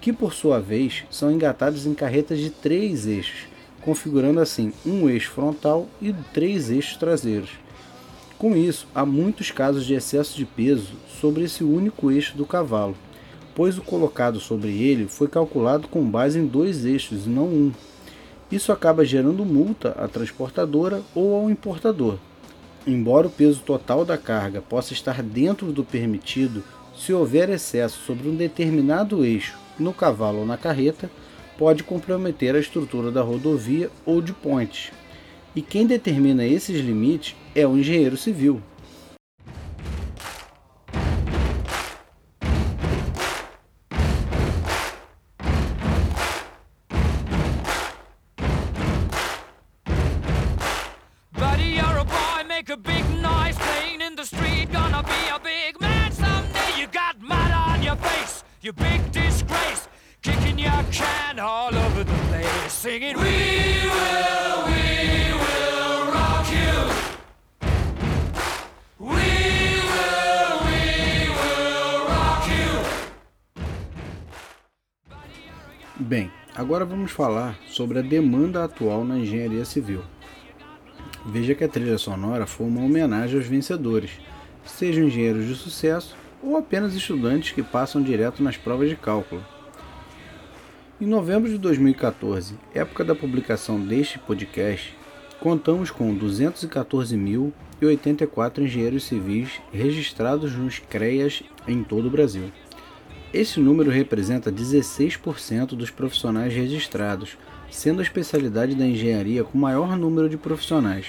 que 0.00 0.12
por 0.12 0.32
sua 0.32 0.60
vez 0.60 1.04
são 1.10 1.30
engatados 1.30 1.86
em 1.86 1.94
carretas 1.94 2.38
de 2.38 2.50
três 2.50 3.06
eixos, 3.06 3.48
configurando 3.80 4.40
assim 4.40 4.72
um 4.84 5.08
eixo 5.08 5.30
frontal 5.30 5.88
e 6.00 6.12
três 6.32 6.70
eixos 6.70 6.96
traseiros. 6.96 7.50
Com 8.38 8.56
isso, 8.56 8.86
há 8.94 9.04
muitos 9.04 9.50
casos 9.50 9.84
de 9.84 9.94
excesso 9.94 10.36
de 10.36 10.46
peso 10.46 10.94
sobre 11.20 11.44
esse 11.44 11.62
único 11.62 12.10
eixo 12.10 12.36
do 12.36 12.46
cavalo, 12.46 12.96
pois 13.54 13.76
o 13.76 13.82
colocado 13.82 14.40
sobre 14.40 14.70
ele 14.70 15.06
foi 15.08 15.28
calculado 15.28 15.88
com 15.88 16.02
base 16.02 16.38
em 16.38 16.46
dois 16.46 16.84
eixos 16.84 17.26
e 17.26 17.28
não 17.28 17.46
um. 17.46 17.72
Isso 18.50 18.72
acaba 18.72 19.04
gerando 19.04 19.44
multa 19.44 19.90
à 19.90 20.08
transportadora 20.08 21.02
ou 21.14 21.34
ao 21.34 21.50
importador. 21.50 22.18
Embora 22.86 23.26
o 23.26 23.30
peso 23.30 23.60
total 23.60 24.04
da 24.04 24.16
carga 24.16 24.62
possa 24.62 24.92
estar 24.92 25.22
dentro 25.22 25.70
do 25.70 25.84
permitido, 25.84 26.64
se 26.96 27.12
houver 27.12 27.50
excesso 27.50 28.00
sobre 28.06 28.28
um 28.28 28.34
determinado 28.34 29.24
eixo 29.24 29.58
no 29.78 29.92
cavalo 29.92 30.40
ou 30.40 30.46
na 30.46 30.56
carreta, 30.56 31.10
pode 31.58 31.82
comprometer 31.84 32.54
a 32.54 32.58
estrutura 32.58 33.10
da 33.10 33.20
rodovia 33.20 33.90
ou 34.06 34.22
de 34.22 34.32
pontes. 34.32 34.92
E 35.54 35.60
quem 35.60 35.86
determina 35.86 36.46
esses 36.46 36.80
limites 36.80 37.36
é 37.54 37.66
o 37.66 37.76
engenheiro 37.76 38.16
civil. 38.16 38.62
You 58.62 58.72
big 58.74 59.10
disgrace, 59.10 59.88
kicking 60.20 60.58
your 60.58 60.84
can 60.92 61.38
all 61.38 61.74
over 61.74 62.04
the 62.04 62.12
place, 62.28 62.72
singing, 62.72 63.16
We 63.16 63.22
will, 63.22 64.66
we 64.68 65.32
will 65.32 66.12
rock 66.12 66.46
you. 66.52 66.72
We 68.98 69.30
will, 69.90 70.52
we 70.68 70.82
will 71.40 72.04
rock 72.06 72.44
you. 72.48 72.70
Bem, 75.98 76.30
agora 76.54 76.84
vamos 76.84 77.10
falar 77.12 77.56
sobre 77.66 78.00
a 78.00 78.02
demanda 78.02 78.64
atual 78.64 79.04
na 79.04 79.18
engenharia 79.18 79.64
civil. 79.64 80.04
Veja 81.26 81.54
que 81.54 81.64
a 81.64 81.68
trilha 81.68 81.98
sonora 81.98 82.46
foi 82.46 82.66
uma 82.66 82.82
homenagem 82.82 83.36
aos 83.36 83.46
vencedores, 83.46 84.12
sejam 84.64 85.04
engenheiros 85.04 85.46
de 85.46 85.54
sucesso 85.54 86.16
ou 86.42 86.56
apenas 86.56 86.94
estudantes 86.94 87.52
que 87.52 87.62
passam 87.62 88.02
direto 88.02 88.42
nas 88.42 88.56
provas 88.56 88.88
de 88.88 88.96
cálculo. 88.96 89.44
Em 91.00 91.06
novembro 91.06 91.48
de 91.50 91.58
2014, 91.58 92.54
época 92.74 93.04
da 93.04 93.14
publicação 93.14 93.80
deste 93.80 94.18
podcast, 94.18 94.96
contamos 95.40 95.90
com 95.90 96.14
214.084 96.16 98.58
engenheiros 98.58 99.04
civis 99.04 99.60
registrados 99.72 100.54
nos 100.54 100.78
CREAS 100.78 101.42
em 101.66 101.82
todo 101.82 102.08
o 102.08 102.10
Brasil. 102.10 102.52
Esse 103.32 103.58
número 103.60 103.90
representa 103.90 104.52
16% 104.52 105.68
dos 105.68 105.88
profissionais 105.90 106.52
registrados, 106.52 107.38
sendo 107.70 108.00
a 108.00 108.02
especialidade 108.02 108.74
da 108.74 108.86
engenharia 108.86 109.44
com 109.44 109.56
maior 109.56 109.96
número 109.96 110.28
de 110.28 110.36
profissionais. 110.36 111.06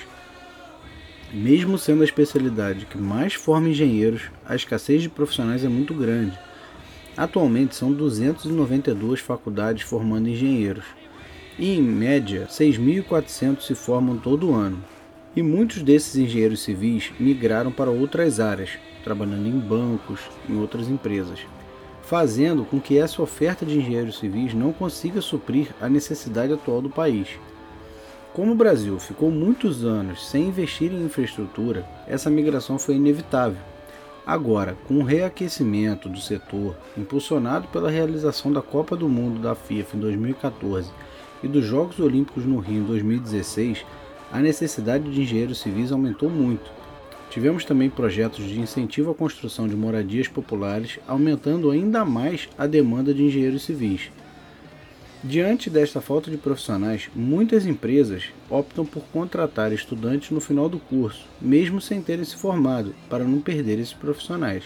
Mesmo 1.34 1.78
sendo 1.78 2.02
a 2.02 2.06
especialidade 2.06 2.86
que 2.86 2.98
mais 2.98 3.34
forma 3.34 3.70
engenheiros, 3.70 4.24
a 4.46 4.56
escassez 4.56 5.02
de 5.02 5.10
profissionais 5.10 5.64
é 5.64 5.70
muito 5.70 5.94
grande. 5.94 6.38
Atualmente 7.16 7.76
são 7.76 7.92
292 7.92 9.20
faculdades 9.20 9.84
formando 9.84 10.30
engenheiros, 10.30 10.86
e 11.58 11.78
em 11.78 11.82
média 11.82 12.48
6.400 12.50 13.62
se 13.62 13.76
formam 13.76 14.18
todo 14.18 14.54
ano. 14.54 14.84
E 15.36 15.42
muitos 15.42 15.82
desses 15.82 16.16
engenheiros 16.16 16.64
civis 16.64 17.12
migraram 17.20 17.72
para 17.72 17.90
outras 17.90 18.40
áreas, 18.40 18.72
trabalhando 19.04 19.48
em 19.48 19.58
bancos, 19.58 20.20
em 20.50 20.58
outras 20.58 20.90
empresas, 20.90 21.40
fazendo 22.12 22.66
com 22.66 22.78
que 22.78 22.98
essa 22.98 23.22
oferta 23.22 23.66
de 23.66 23.80
engenheiros 23.80 24.20
civis 24.20 24.54
não 24.54 24.74
consiga 24.74 25.22
suprir 25.22 25.70
a 25.80 25.88
necessidade 25.88 26.52
atual 26.52 26.82
do 26.82 26.90
país. 26.90 27.40
Como 28.34 28.52
o 28.52 28.56
Brasil 28.56 29.00
ficou 29.00 29.32
muitos 29.32 29.86
anos 29.86 30.28
sem 30.28 30.50
investir 30.50 30.92
em 30.92 31.06
infraestrutura, 31.06 31.86
essa 32.06 32.30
migração 32.30 32.78
foi 32.78 32.96
inevitável. 32.96 33.62
Agora, 34.28 34.76
com 34.90 34.96
o 34.96 35.04
reaquecimento 35.04 36.10
do 36.10 36.20
setor, 36.20 36.76
impulsionado 36.98 37.70
pela 37.70 37.90
realização 37.90 38.52
da 38.52 38.62
Copa 38.62 38.98
do 38.98 39.08
Mundo 39.08 39.40
da 39.40 39.56
FIFA 39.56 39.96
em 39.96 40.00
2014 40.02 40.92
e 41.42 41.48
dos 41.48 41.64
Jogos 41.64 41.98
Olímpicos 41.98 42.46
no 42.46 42.60
Rio 42.60 42.82
em 42.82 42.88
2016, 42.88 43.86
a 44.34 44.40
necessidade 44.40 45.10
de 45.10 45.22
engenheiros 45.22 45.62
civis 45.62 45.94
aumentou 45.94 46.30
muito. 46.30 46.81
Tivemos 47.32 47.64
também 47.64 47.90
projetos 47.90 48.46
de 48.46 48.60
incentivo 48.60 49.10
à 49.10 49.16
construção 49.16 49.66
de 49.66 49.74
moradias 49.74 50.28
populares, 50.28 51.00
aumentando 51.08 51.72
ainda 51.72 52.04
mais 52.04 52.50
a 52.58 52.68
demanda 52.68 53.14
de 53.14 53.24
engenheiros 53.24 53.64
civis. 53.64 54.12
Diante 55.24 55.70
desta 55.70 56.02
falta 56.02 56.30
de 56.30 56.36
profissionais, 56.36 57.10
muitas 57.16 57.66
empresas 57.66 58.26
optam 58.50 58.86
por 58.86 59.04
contratar 59.14 59.72
estudantes 59.72 60.32
no 60.32 60.42
final 60.42 60.68
do 60.68 60.78
curso, 60.78 61.26
mesmo 61.42 61.80
sem 61.80 62.02
terem 62.02 62.26
se 62.26 62.36
formado, 62.36 62.94
para 63.10 63.24
não 63.24 63.40
perder 63.40 63.80
esses 63.80 63.94
profissionais. 63.94 64.66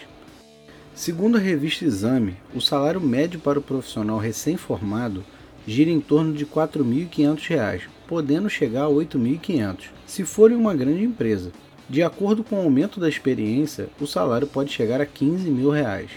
Segundo 0.92 1.36
a 1.36 1.40
revista 1.40 1.84
Exame, 1.84 2.34
o 2.52 2.60
salário 2.60 3.00
médio 3.00 3.38
para 3.38 3.60
o 3.60 3.62
profissional 3.62 4.18
recém-formado 4.18 5.24
gira 5.68 5.90
em 5.90 6.00
torno 6.00 6.32
de 6.32 6.42
R$ 6.42 6.50
4.500, 6.52 7.82
podendo 8.08 8.50
chegar 8.50 8.86
a 8.86 8.88
R$ 8.88 8.94
8.500, 8.94 9.90
se 10.04 10.24
for 10.24 10.50
em 10.50 10.56
uma 10.56 10.74
grande 10.74 11.04
empresa. 11.04 11.52
De 11.88 12.02
acordo 12.02 12.42
com 12.42 12.56
o 12.56 12.62
aumento 12.62 12.98
da 12.98 13.08
experiência, 13.08 13.88
o 14.00 14.06
salário 14.06 14.46
pode 14.46 14.72
chegar 14.72 15.00
a 15.00 15.06
15 15.06 15.48
mil 15.50 15.70
reais. 15.70 16.10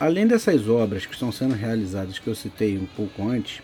Além 0.00 0.26
dessas 0.26 0.68
obras 0.68 1.06
que 1.06 1.12
estão 1.12 1.30
sendo 1.30 1.54
realizadas 1.54 2.18
que 2.18 2.26
eu 2.26 2.34
citei 2.34 2.76
um 2.76 2.86
pouco 2.86 3.28
antes, 3.28 3.62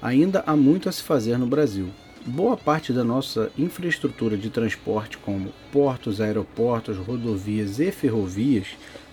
ainda 0.00 0.42
há 0.46 0.56
muito 0.56 0.88
a 0.88 0.92
se 0.92 1.02
fazer 1.02 1.38
no 1.38 1.46
Brasil. 1.46 1.88
Boa 2.24 2.56
parte 2.56 2.92
da 2.92 3.04
nossa 3.04 3.50
infraestrutura 3.58 4.38
de 4.38 4.48
transporte, 4.48 5.18
como 5.18 5.52
portos, 5.70 6.20
aeroportos, 6.20 6.96
rodovias 6.96 7.78
e 7.78 7.90
ferrovias, 7.90 8.68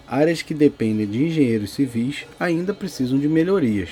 áreas 0.07 0.41
que 0.41 0.53
dependem 0.53 1.07
de 1.07 1.25
engenheiros 1.25 1.71
civis, 1.71 2.25
ainda 2.39 2.73
precisam 2.73 3.19
de 3.19 3.27
melhorias. 3.27 3.89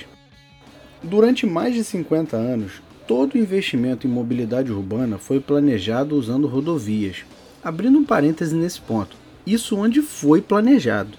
Durante 1.03 1.45
mais 1.45 1.73
de 1.73 1.83
50 1.83 2.37
anos, 2.37 2.81
todo 3.07 3.35
o 3.35 3.37
investimento 3.37 4.05
em 4.05 4.09
mobilidade 4.09 4.69
urbana 4.69 5.17
foi 5.17 5.39
planejado 5.39 6.15
usando 6.17 6.45
rodovias. 6.45 7.23
Abrindo 7.63 7.97
um 7.97 8.03
parêntese 8.03 8.53
nesse 8.53 8.81
ponto, 8.81 9.15
isso 9.45 9.77
onde 9.77 10.01
foi 10.01 10.41
planejado. 10.41 11.17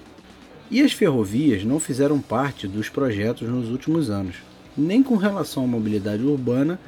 E 0.70 0.82
as 0.82 0.92
ferrovias 0.92 1.64
não 1.64 1.80
fizeram 1.80 2.20
parte 2.20 2.68
dos 2.68 2.90
projetos 2.90 3.48
nos 3.48 3.70
últimos 3.70 4.10
anos, 4.10 4.36
nem 4.76 5.02
com 5.02 5.16
relação 5.16 5.64
à 5.64 5.66
mobilidade 5.66 6.22
urbana, 6.22 6.78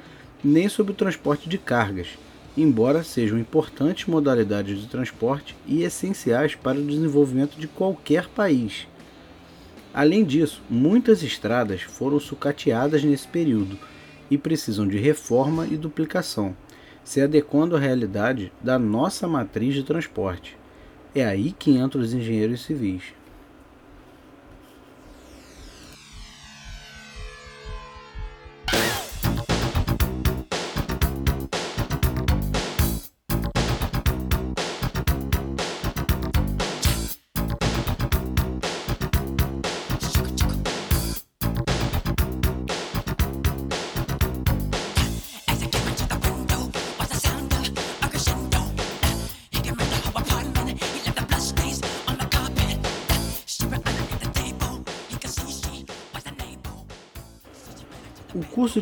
nem 0.44 0.68
sobre 0.68 0.92
o 0.92 0.96
transporte 0.96 1.48
de 1.48 1.56
cargas, 1.56 2.08
embora 2.54 3.02
sejam 3.02 3.38
importantes 3.38 4.06
modalidades 4.06 4.78
de 4.78 4.86
transporte 4.86 5.56
e 5.66 5.82
essenciais 5.82 6.54
para 6.54 6.78
o 6.78 6.84
desenvolvimento 6.84 7.58
de 7.58 7.66
qualquer 7.66 8.28
país. 8.28 8.86
Além 9.94 10.24
disso, 10.24 10.62
muitas 10.68 11.22
estradas 11.22 11.80
foram 11.80 12.20
sucateadas 12.20 13.02
nesse 13.02 13.26
período 13.26 13.78
e 14.30 14.38
precisam 14.38 14.86
de 14.86 14.98
reforma 14.98 15.66
e 15.66 15.76
duplicação, 15.76 16.56
se 17.02 17.20
adequando 17.20 17.76
à 17.76 17.78
realidade 17.78 18.52
da 18.62 18.78
nossa 18.78 19.26
matriz 19.26 19.74
de 19.74 19.82
transporte. 19.82 20.56
É 21.14 21.24
aí 21.24 21.52
que 21.52 21.72
entram 21.72 22.00
os 22.00 22.14
engenheiros 22.14 22.62
civis. 22.62 23.02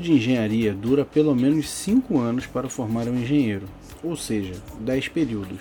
De 0.09 0.15
engenharia 0.15 0.73
dura 0.73 1.05
pelo 1.05 1.35
menos 1.37 1.69
5 1.69 2.19
anos 2.19 2.47
para 2.47 2.71
formar 2.71 3.07
um 3.09 3.21
engenheiro, 3.21 3.69
ou 4.03 4.17
seja, 4.17 4.55
10 4.81 5.09
períodos. 5.09 5.59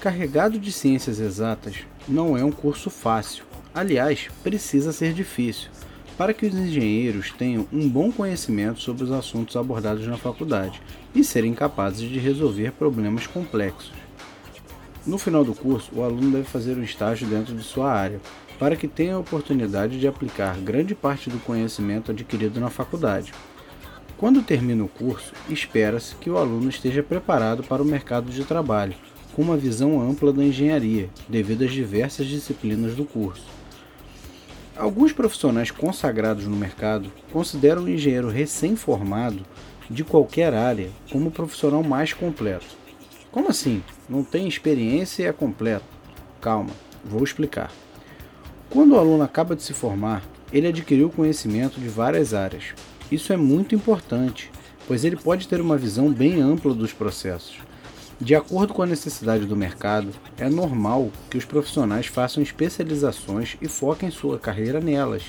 Carregado 0.00 0.58
de 0.58 0.72
ciências 0.72 1.20
exatas, 1.20 1.76
não 2.08 2.36
é 2.36 2.44
um 2.44 2.50
curso 2.50 2.90
fácil, 2.90 3.44
aliás, 3.72 4.28
precisa 4.42 4.92
ser 4.92 5.12
difícil, 5.12 5.70
para 6.18 6.34
que 6.34 6.46
os 6.46 6.54
engenheiros 6.54 7.30
tenham 7.30 7.64
um 7.72 7.88
bom 7.88 8.10
conhecimento 8.10 8.80
sobre 8.80 9.04
os 9.04 9.12
assuntos 9.12 9.54
abordados 9.54 10.04
na 10.04 10.16
faculdade 10.16 10.82
e 11.14 11.22
serem 11.22 11.54
capazes 11.54 12.08
de 12.08 12.18
resolver 12.18 12.72
problemas 12.72 13.28
complexos. 13.28 13.92
No 15.06 15.16
final 15.16 15.44
do 15.44 15.54
curso, 15.54 15.92
o 15.94 16.02
aluno 16.02 16.32
deve 16.32 16.44
fazer 16.44 16.76
um 16.76 16.82
estágio 16.82 17.28
dentro 17.28 17.54
de 17.54 17.62
sua 17.62 17.92
área, 17.92 18.20
para 18.58 18.74
que 18.74 18.88
tenha 18.88 19.14
a 19.14 19.20
oportunidade 19.20 20.00
de 20.00 20.08
aplicar 20.08 20.58
grande 20.58 20.92
parte 20.92 21.30
do 21.30 21.38
conhecimento 21.38 22.10
adquirido 22.10 22.58
na 22.58 22.70
faculdade. 22.70 23.32
Quando 24.18 24.40
termina 24.40 24.82
o 24.82 24.88
curso, 24.88 25.34
espera-se 25.50 26.14
que 26.14 26.30
o 26.30 26.38
aluno 26.38 26.70
esteja 26.70 27.02
preparado 27.02 27.62
para 27.62 27.82
o 27.82 27.86
mercado 27.86 28.30
de 28.30 28.44
trabalho, 28.44 28.94
com 29.34 29.42
uma 29.42 29.58
visão 29.58 30.00
ampla 30.00 30.32
da 30.32 30.42
engenharia, 30.42 31.10
devido 31.28 31.64
às 31.64 31.72
diversas 31.72 32.26
disciplinas 32.26 32.94
do 32.94 33.04
curso. 33.04 33.44
Alguns 34.74 35.12
profissionais 35.12 35.70
consagrados 35.70 36.46
no 36.46 36.56
mercado 36.56 37.12
consideram 37.30 37.82
o 37.84 37.88
engenheiro 37.90 38.30
recém-formado 38.30 39.44
de 39.90 40.02
qualquer 40.02 40.54
área 40.54 40.88
como 41.12 41.28
o 41.28 41.32
profissional 41.32 41.82
mais 41.82 42.14
completo. 42.14 42.66
Como 43.30 43.50
assim? 43.50 43.82
Não 44.08 44.24
tem 44.24 44.48
experiência 44.48 45.24
e 45.24 45.26
é 45.26 45.32
completo? 45.32 45.84
Calma, 46.40 46.70
vou 47.04 47.22
explicar. 47.22 47.70
Quando 48.70 48.92
o 48.92 48.98
aluno 48.98 49.22
acaba 49.22 49.54
de 49.54 49.62
se 49.62 49.74
formar, 49.74 50.22
ele 50.50 50.68
adquiriu 50.68 51.10
conhecimento 51.10 51.78
de 51.78 51.88
várias 51.88 52.32
áreas. 52.32 52.74
Isso 53.10 53.32
é 53.32 53.36
muito 53.36 53.74
importante, 53.74 54.50
pois 54.86 55.04
ele 55.04 55.16
pode 55.16 55.46
ter 55.46 55.60
uma 55.60 55.76
visão 55.76 56.12
bem 56.12 56.40
ampla 56.40 56.74
dos 56.74 56.92
processos. 56.92 57.58
De 58.20 58.34
acordo 58.34 58.72
com 58.72 58.82
a 58.82 58.86
necessidade 58.86 59.44
do 59.44 59.54
mercado, 59.54 60.08
é 60.38 60.48
normal 60.48 61.10
que 61.30 61.36
os 61.36 61.44
profissionais 61.44 62.06
façam 62.06 62.42
especializações 62.42 63.56
e 63.60 63.68
foquem 63.68 64.10
sua 64.10 64.38
carreira 64.38 64.80
nelas. 64.80 65.22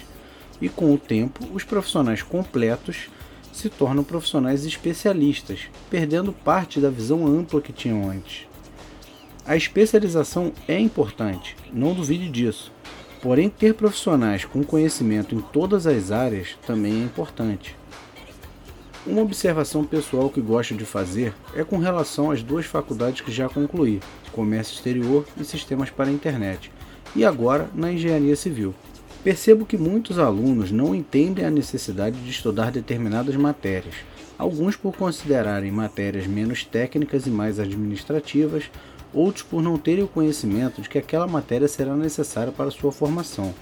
E 0.62 0.70
com 0.70 0.94
o 0.94 0.98
tempo, 0.98 1.46
os 1.54 1.64
profissionais 1.64 2.24
completos 2.24 3.10
se 3.54 3.70
tornam 3.70 4.04
profissionais 4.04 4.66
especialistas, 4.66 5.62
perdendo 5.90 6.32
parte 6.32 6.80
da 6.80 6.90
visão 6.90 7.28
ampla 7.28 7.62
que 7.62 7.74
tinham 7.74 8.10
antes. 8.10 8.48
A 9.46 9.56
especialização 9.56 10.52
é 10.68 10.80
importante, 10.80 11.56
não 11.72 11.94
duvide 11.94 12.30
disso. 12.30 12.72
Porém, 13.22 13.50
ter 13.50 13.74
profissionais 13.74 14.46
com 14.46 14.64
conhecimento 14.64 15.34
em 15.34 15.42
todas 15.42 15.88
as 15.88 16.12
áreas 16.12 16.58
também 16.66 17.02
é 17.02 17.04
importante. 17.04 17.76
Uma 19.06 19.22
observação 19.22 19.86
pessoal 19.86 20.30
que 20.30 20.42
gosto 20.42 20.76
de 20.76 20.86
fazer 20.86 21.34
é 21.56 21.64
com 21.64 21.78
relação 21.78 22.30
às 22.30 22.44
duas 22.44 22.66
faculdades 22.66 23.22
que 23.22 23.32
já 23.32 23.48
concluí, 23.48 24.02
Comércio 24.34 24.76
Exterior 24.76 25.26
e 25.40 25.46
Sistemas 25.46 25.90
para 25.90 26.10
a 26.10 26.12
Internet, 26.12 26.72
e 27.16 27.24
agora 27.24 27.70
na 27.74 27.92
Engenharia 27.92 28.36
Civil. 28.36 28.76
Percebo 29.24 29.66
que 29.66 29.78
muitos 29.78 30.20
alunos 30.20 30.72
não 30.72 30.94
entendem 30.94 31.46
a 31.46 31.50
necessidade 31.50 32.20
de 32.20 32.30
estudar 32.30 32.70
determinadas 32.70 33.36
matérias, 33.36 33.96
alguns 34.38 34.76
por 34.76 34.96
considerarem 34.96 35.72
matérias 35.72 36.28
menos 36.28 36.64
técnicas 36.64 37.26
e 37.26 37.30
mais 37.30 37.60
administrativas, 37.60 38.70
outros 39.14 39.44
por 39.44 39.62
não 39.62 39.78
terem 39.78 40.04
o 40.04 40.08
conhecimento 40.08 40.82
de 40.82 40.90
que 40.90 40.98
aquela 40.98 41.28
matéria 41.28 41.68
será 41.68 41.96
necessária 41.96 42.52
para 42.52 42.72
sua 42.72 42.92
formação. 42.92 43.54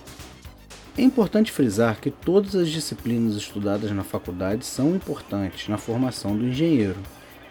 É 0.97 1.01
importante 1.01 1.51
frisar 1.51 1.99
que 1.99 2.09
todas 2.09 2.55
as 2.55 2.69
disciplinas 2.69 3.35
estudadas 3.35 3.91
na 3.91 4.03
faculdade 4.03 4.65
são 4.65 4.95
importantes 4.95 5.67
na 5.67 5.77
formação 5.77 6.37
do 6.37 6.45
engenheiro. 6.45 6.95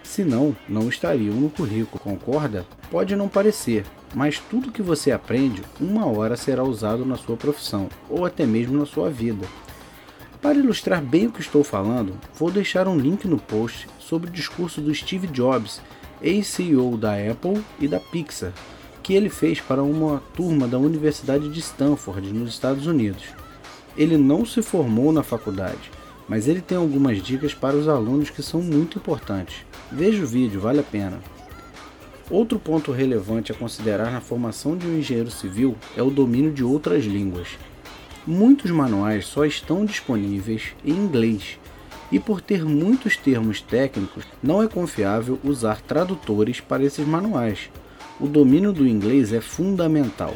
Senão, 0.02 0.56
não 0.68 0.88
estariam 0.88 1.34
no 1.34 1.50
currículo, 1.50 2.00
concorda? 2.00 2.66
Pode 2.90 3.14
não 3.16 3.28
parecer, 3.28 3.84
mas 4.14 4.38
tudo 4.38 4.72
que 4.72 4.82
você 4.82 5.10
aprende, 5.10 5.62
uma 5.80 6.06
hora 6.06 6.36
será 6.36 6.62
usado 6.62 7.04
na 7.04 7.16
sua 7.16 7.36
profissão 7.36 7.88
ou 8.08 8.24
até 8.24 8.46
mesmo 8.46 8.78
na 8.78 8.86
sua 8.86 9.10
vida. 9.10 9.46
Para 10.40 10.58
ilustrar 10.58 11.02
bem 11.02 11.26
o 11.26 11.32
que 11.32 11.40
estou 11.40 11.64
falando, 11.64 12.14
vou 12.38 12.50
deixar 12.50 12.86
um 12.86 12.98
link 12.98 13.26
no 13.26 13.38
post 13.38 13.88
sobre 13.98 14.28
o 14.28 14.32
discurso 14.32 14.80
do 14.80 14.94
Steve 14.94 15.26
Jobs 15.26 15.80
ex-CEO 16.22 16.96
da 16.96 17.12
Apple 17.14 17.62
e 17.78 17.88
da 17.88 18.00
Pixar, 18.00 18.52
que 19.02 19.14
ele 19.14 19.28
fez 19.28 19.60
para 19.60 19.82
uma 19.82 20.22
turma 20.34 20.66
da 20.66 20.78
Universidade 20.78 21.48
de 21.48 21.60
Stanford, 21.60 22.32
nos 22.32 22.50
Estados 22.50 22.86
Unidos. 22.86 23.24
Ele 23.96 24.16
não 24.16 24.44
se 24.46 24.62
formou 24.62 25.12
na 25.12 25.22
faculdade, 25.22 25.90
mas 26.28 26.48
ele 26.48 26.60
tem 26.60 26.78
algumas 26.78 27.22
dicas 27.22 27.54
para 27.54 27.76
os 27.76 27.88
alunos 27.88 28.30
que 28.30 28.42
são 28.42 28.62
muito 28.62 28.98
importantes. 28.98 29.66
Veja 29.92 30.22
o 30.22 30.26
vídeo, 30.26 30.60
vale 30.60 30.80
a 30.80 30.84
pena. 30.84 31.20
Outro 32.30 32.58
ponto 32.58 32.90
relevante 32.90 33.52
a 33.52 33.54
considerar 33.54 34.10
na 34.10 34.20
formação 34.20 34.76
de 34.76 34.86
um 34.86 34.98
engenheiro 34.98 35.30
civil 35.30 35.76
é 35.94 36.02
o 36.02 36.10
domínio 36.10 36.52
de 36.52 36.64
outras 36.64 37.04
línguas. 37.04 37.48
Muitos 38.26 38.70
manuais 38.70 39.26
só 39.26 39.44
estão 39.44 39.84
disponíveis 39.84 40.72
em 40.82 40.92
inglês 40.92 41.58
e 42.14 42.20
por 42.20 42.40
ter 42.40 42.64
muitos 42.64 43.16
termos 43.16 43.60
técnicos, 43.60 44.22
não 44.40 44.62
é 44.62 44.68
confiável 44.68 45.36
usar 45.42 45.80
tradutores 45.80 46.60
para 46.60 46.84
esses 46.84 47.04
manuais. 47.04 47.68
O 48.20 48.28
domínio 48.28 48.72
do 48.72 48.86
inglês 48.86 49.32
é 49.32 49.40
fundamental. 49.40 50.32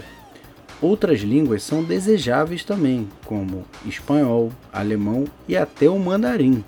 Outras 0.82 1.20
línguas 1.20 1.62
são 1.62 1.84
desejáveis 1.84 2.64
também, 2.64 3.08
como 3.24 3.64
espanhol, 3.86 4.50
alemão 4.72 5.24
e 5.46 5.56
até 5.56 5.88
o 5.88 5.96
mandarim. 6.00 6.64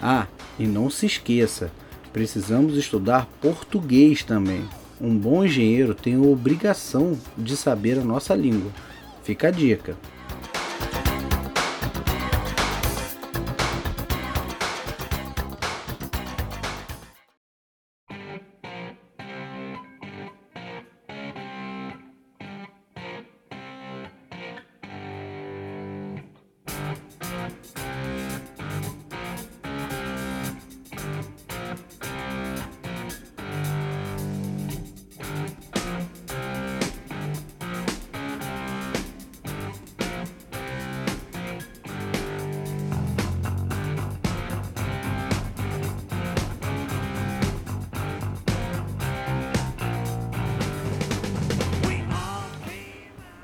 Ah, 0.00 0.28
e 0.56 0.68
não 0.68 0.88
se 0.88 1.06
esqueça, 1.06 1.72
precisamos 2.12 2.76
estudar 2.76 3.26
português 3.40 4.22
também. 4.22 4.62
Um 5.00 5.18
bom 5.18 5.44
engenheiro 5.44 5.96
tem 5.96 6.14
a 6.14 6.20
obrigação 6.20 7.18
de 7.36 7.56
saber 7.56 7.98
a 7.98 8.04
nossa 8.04 8.36
língua. 8.36 8.70
Fica 9.24 9.48
a 9.48 9.50
dica. 9.50 9.96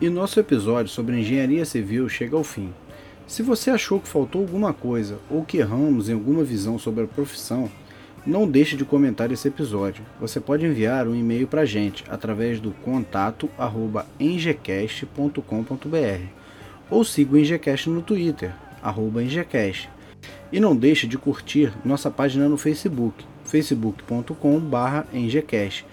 E 0.05 0.11
nosso 0.11 0.39
episódio 0.39 0.93
sobre 0.93 1.19
engenharia 1.19 1.65
civil 1.65 2.11
chega 2.11 2.37
ao 2.37 2.45
fim. 2.45 2.75
Se 3.27 3.43
você 3.43 3.71
achou 3.71 3.99
que 3.99 4.07
faltou 4.07 4.43
alguma 4.43 4.71
coisa 4.75 5.19
ou 5.31 5.43
que 5.43 5.57
erramos 5.57 6.11
em 6.11 6.13
alguma 6.13 6.45
visão 6.45 6.79
sobre 6.79 7.05
a 7.05 7.07
profissão, 7.07 7.71
não 8.27 8.47
deixe 8.47 8.77
de 8.77 8.85
comentar 8.85 9.33
esse 9.33 9.49
episódio. 9.49 10.05
Você 10.21 10.39
pode 10.39 10.67
enviar 10.67 11.09
um 11.09 11.15
e-mail 11.15 11.47
para 11.49 11.63
a 11.63 11.65
gente 11.65 12.05
através 12.07 12.61
do 12.61 12.71
contato 12.71 13.49
engcast.com.br 14.21 15.39
ou 16.91 17.03
siga 17.03 17.35
o 17.35 17.39
Engcast 17.39 17.89
no 17.89 18.03
Twitter, 18.03 18.55
arroba 18.83 19.23
Engcast. 19.23 19.89
E 20.53 20.61
não 20.61 20.77
deixe 20.77 21.07
de 21.07 21.17
curtir 21.17 21.73
nossa 21.83 22.11
página 22.11 22.47
no 22.47 22.59
Facebook, 22.59 23.25
facebook.com.br 23.47 25.07
Engcast. 25.15 25.87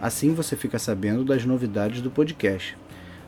Assim 0.00 0.32
você 0.32 0.56
fica 0.56 0.78
sabendo 0.78 1.22
das 1.22 1.44
novidades 1.44 2.00
do 2.00 2.10
podcast. 2.10 2.74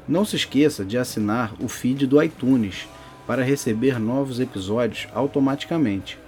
Não 0.09 0.25
se 0.25 0.37
esqueça 0.37 0.85
de 0.85 0.99
assinar 0.99 1.55
o 1.61 1.69
feed 1.69 2.07
do 2.07 2.23
iTunes 2.23 2.89
para 3.27 3.45
receber 3.45 3.99
novos 3.99 4.41
episódios 4.41 5.07
automaticamente. 5.15 6.19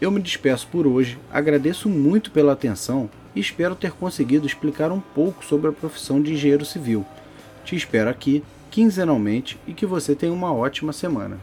Eu 0.00 0.10
me 0.10 0.20
despeço 0.20 0.68
por 0.68 0.86
hoje, 0.86 1.18
agradeço 1.32 1.88
muito 1.88 2.30
pela 2.30 2.52
atenção 2.52 3.08
e 3.34 3.40
espero 3.40 3.74
ter 3.74 3.92
conseguido 3.92 4.46
explicar 4.46 4.92
um 4.92 5.00
pouco 5.00 5.44
sobre 5.44 5.68
a 5.68 5.72
profissão 5.72 6.20
de 6.20 6.32
engenheiro 6.32 6.64
civil. 6.64 7.04
Te 7.64 7.76
espero 7.76 8.08
aqui 8.08 8.42
quinzenalmente 8.70 9.58
e 9.66 9.72
que 9.72 9.86
você 9.86 10.14
tenha 10.14 10.32
uma 10.32 10.52
ótima 10.52 10.92
semana. 10.92 11.38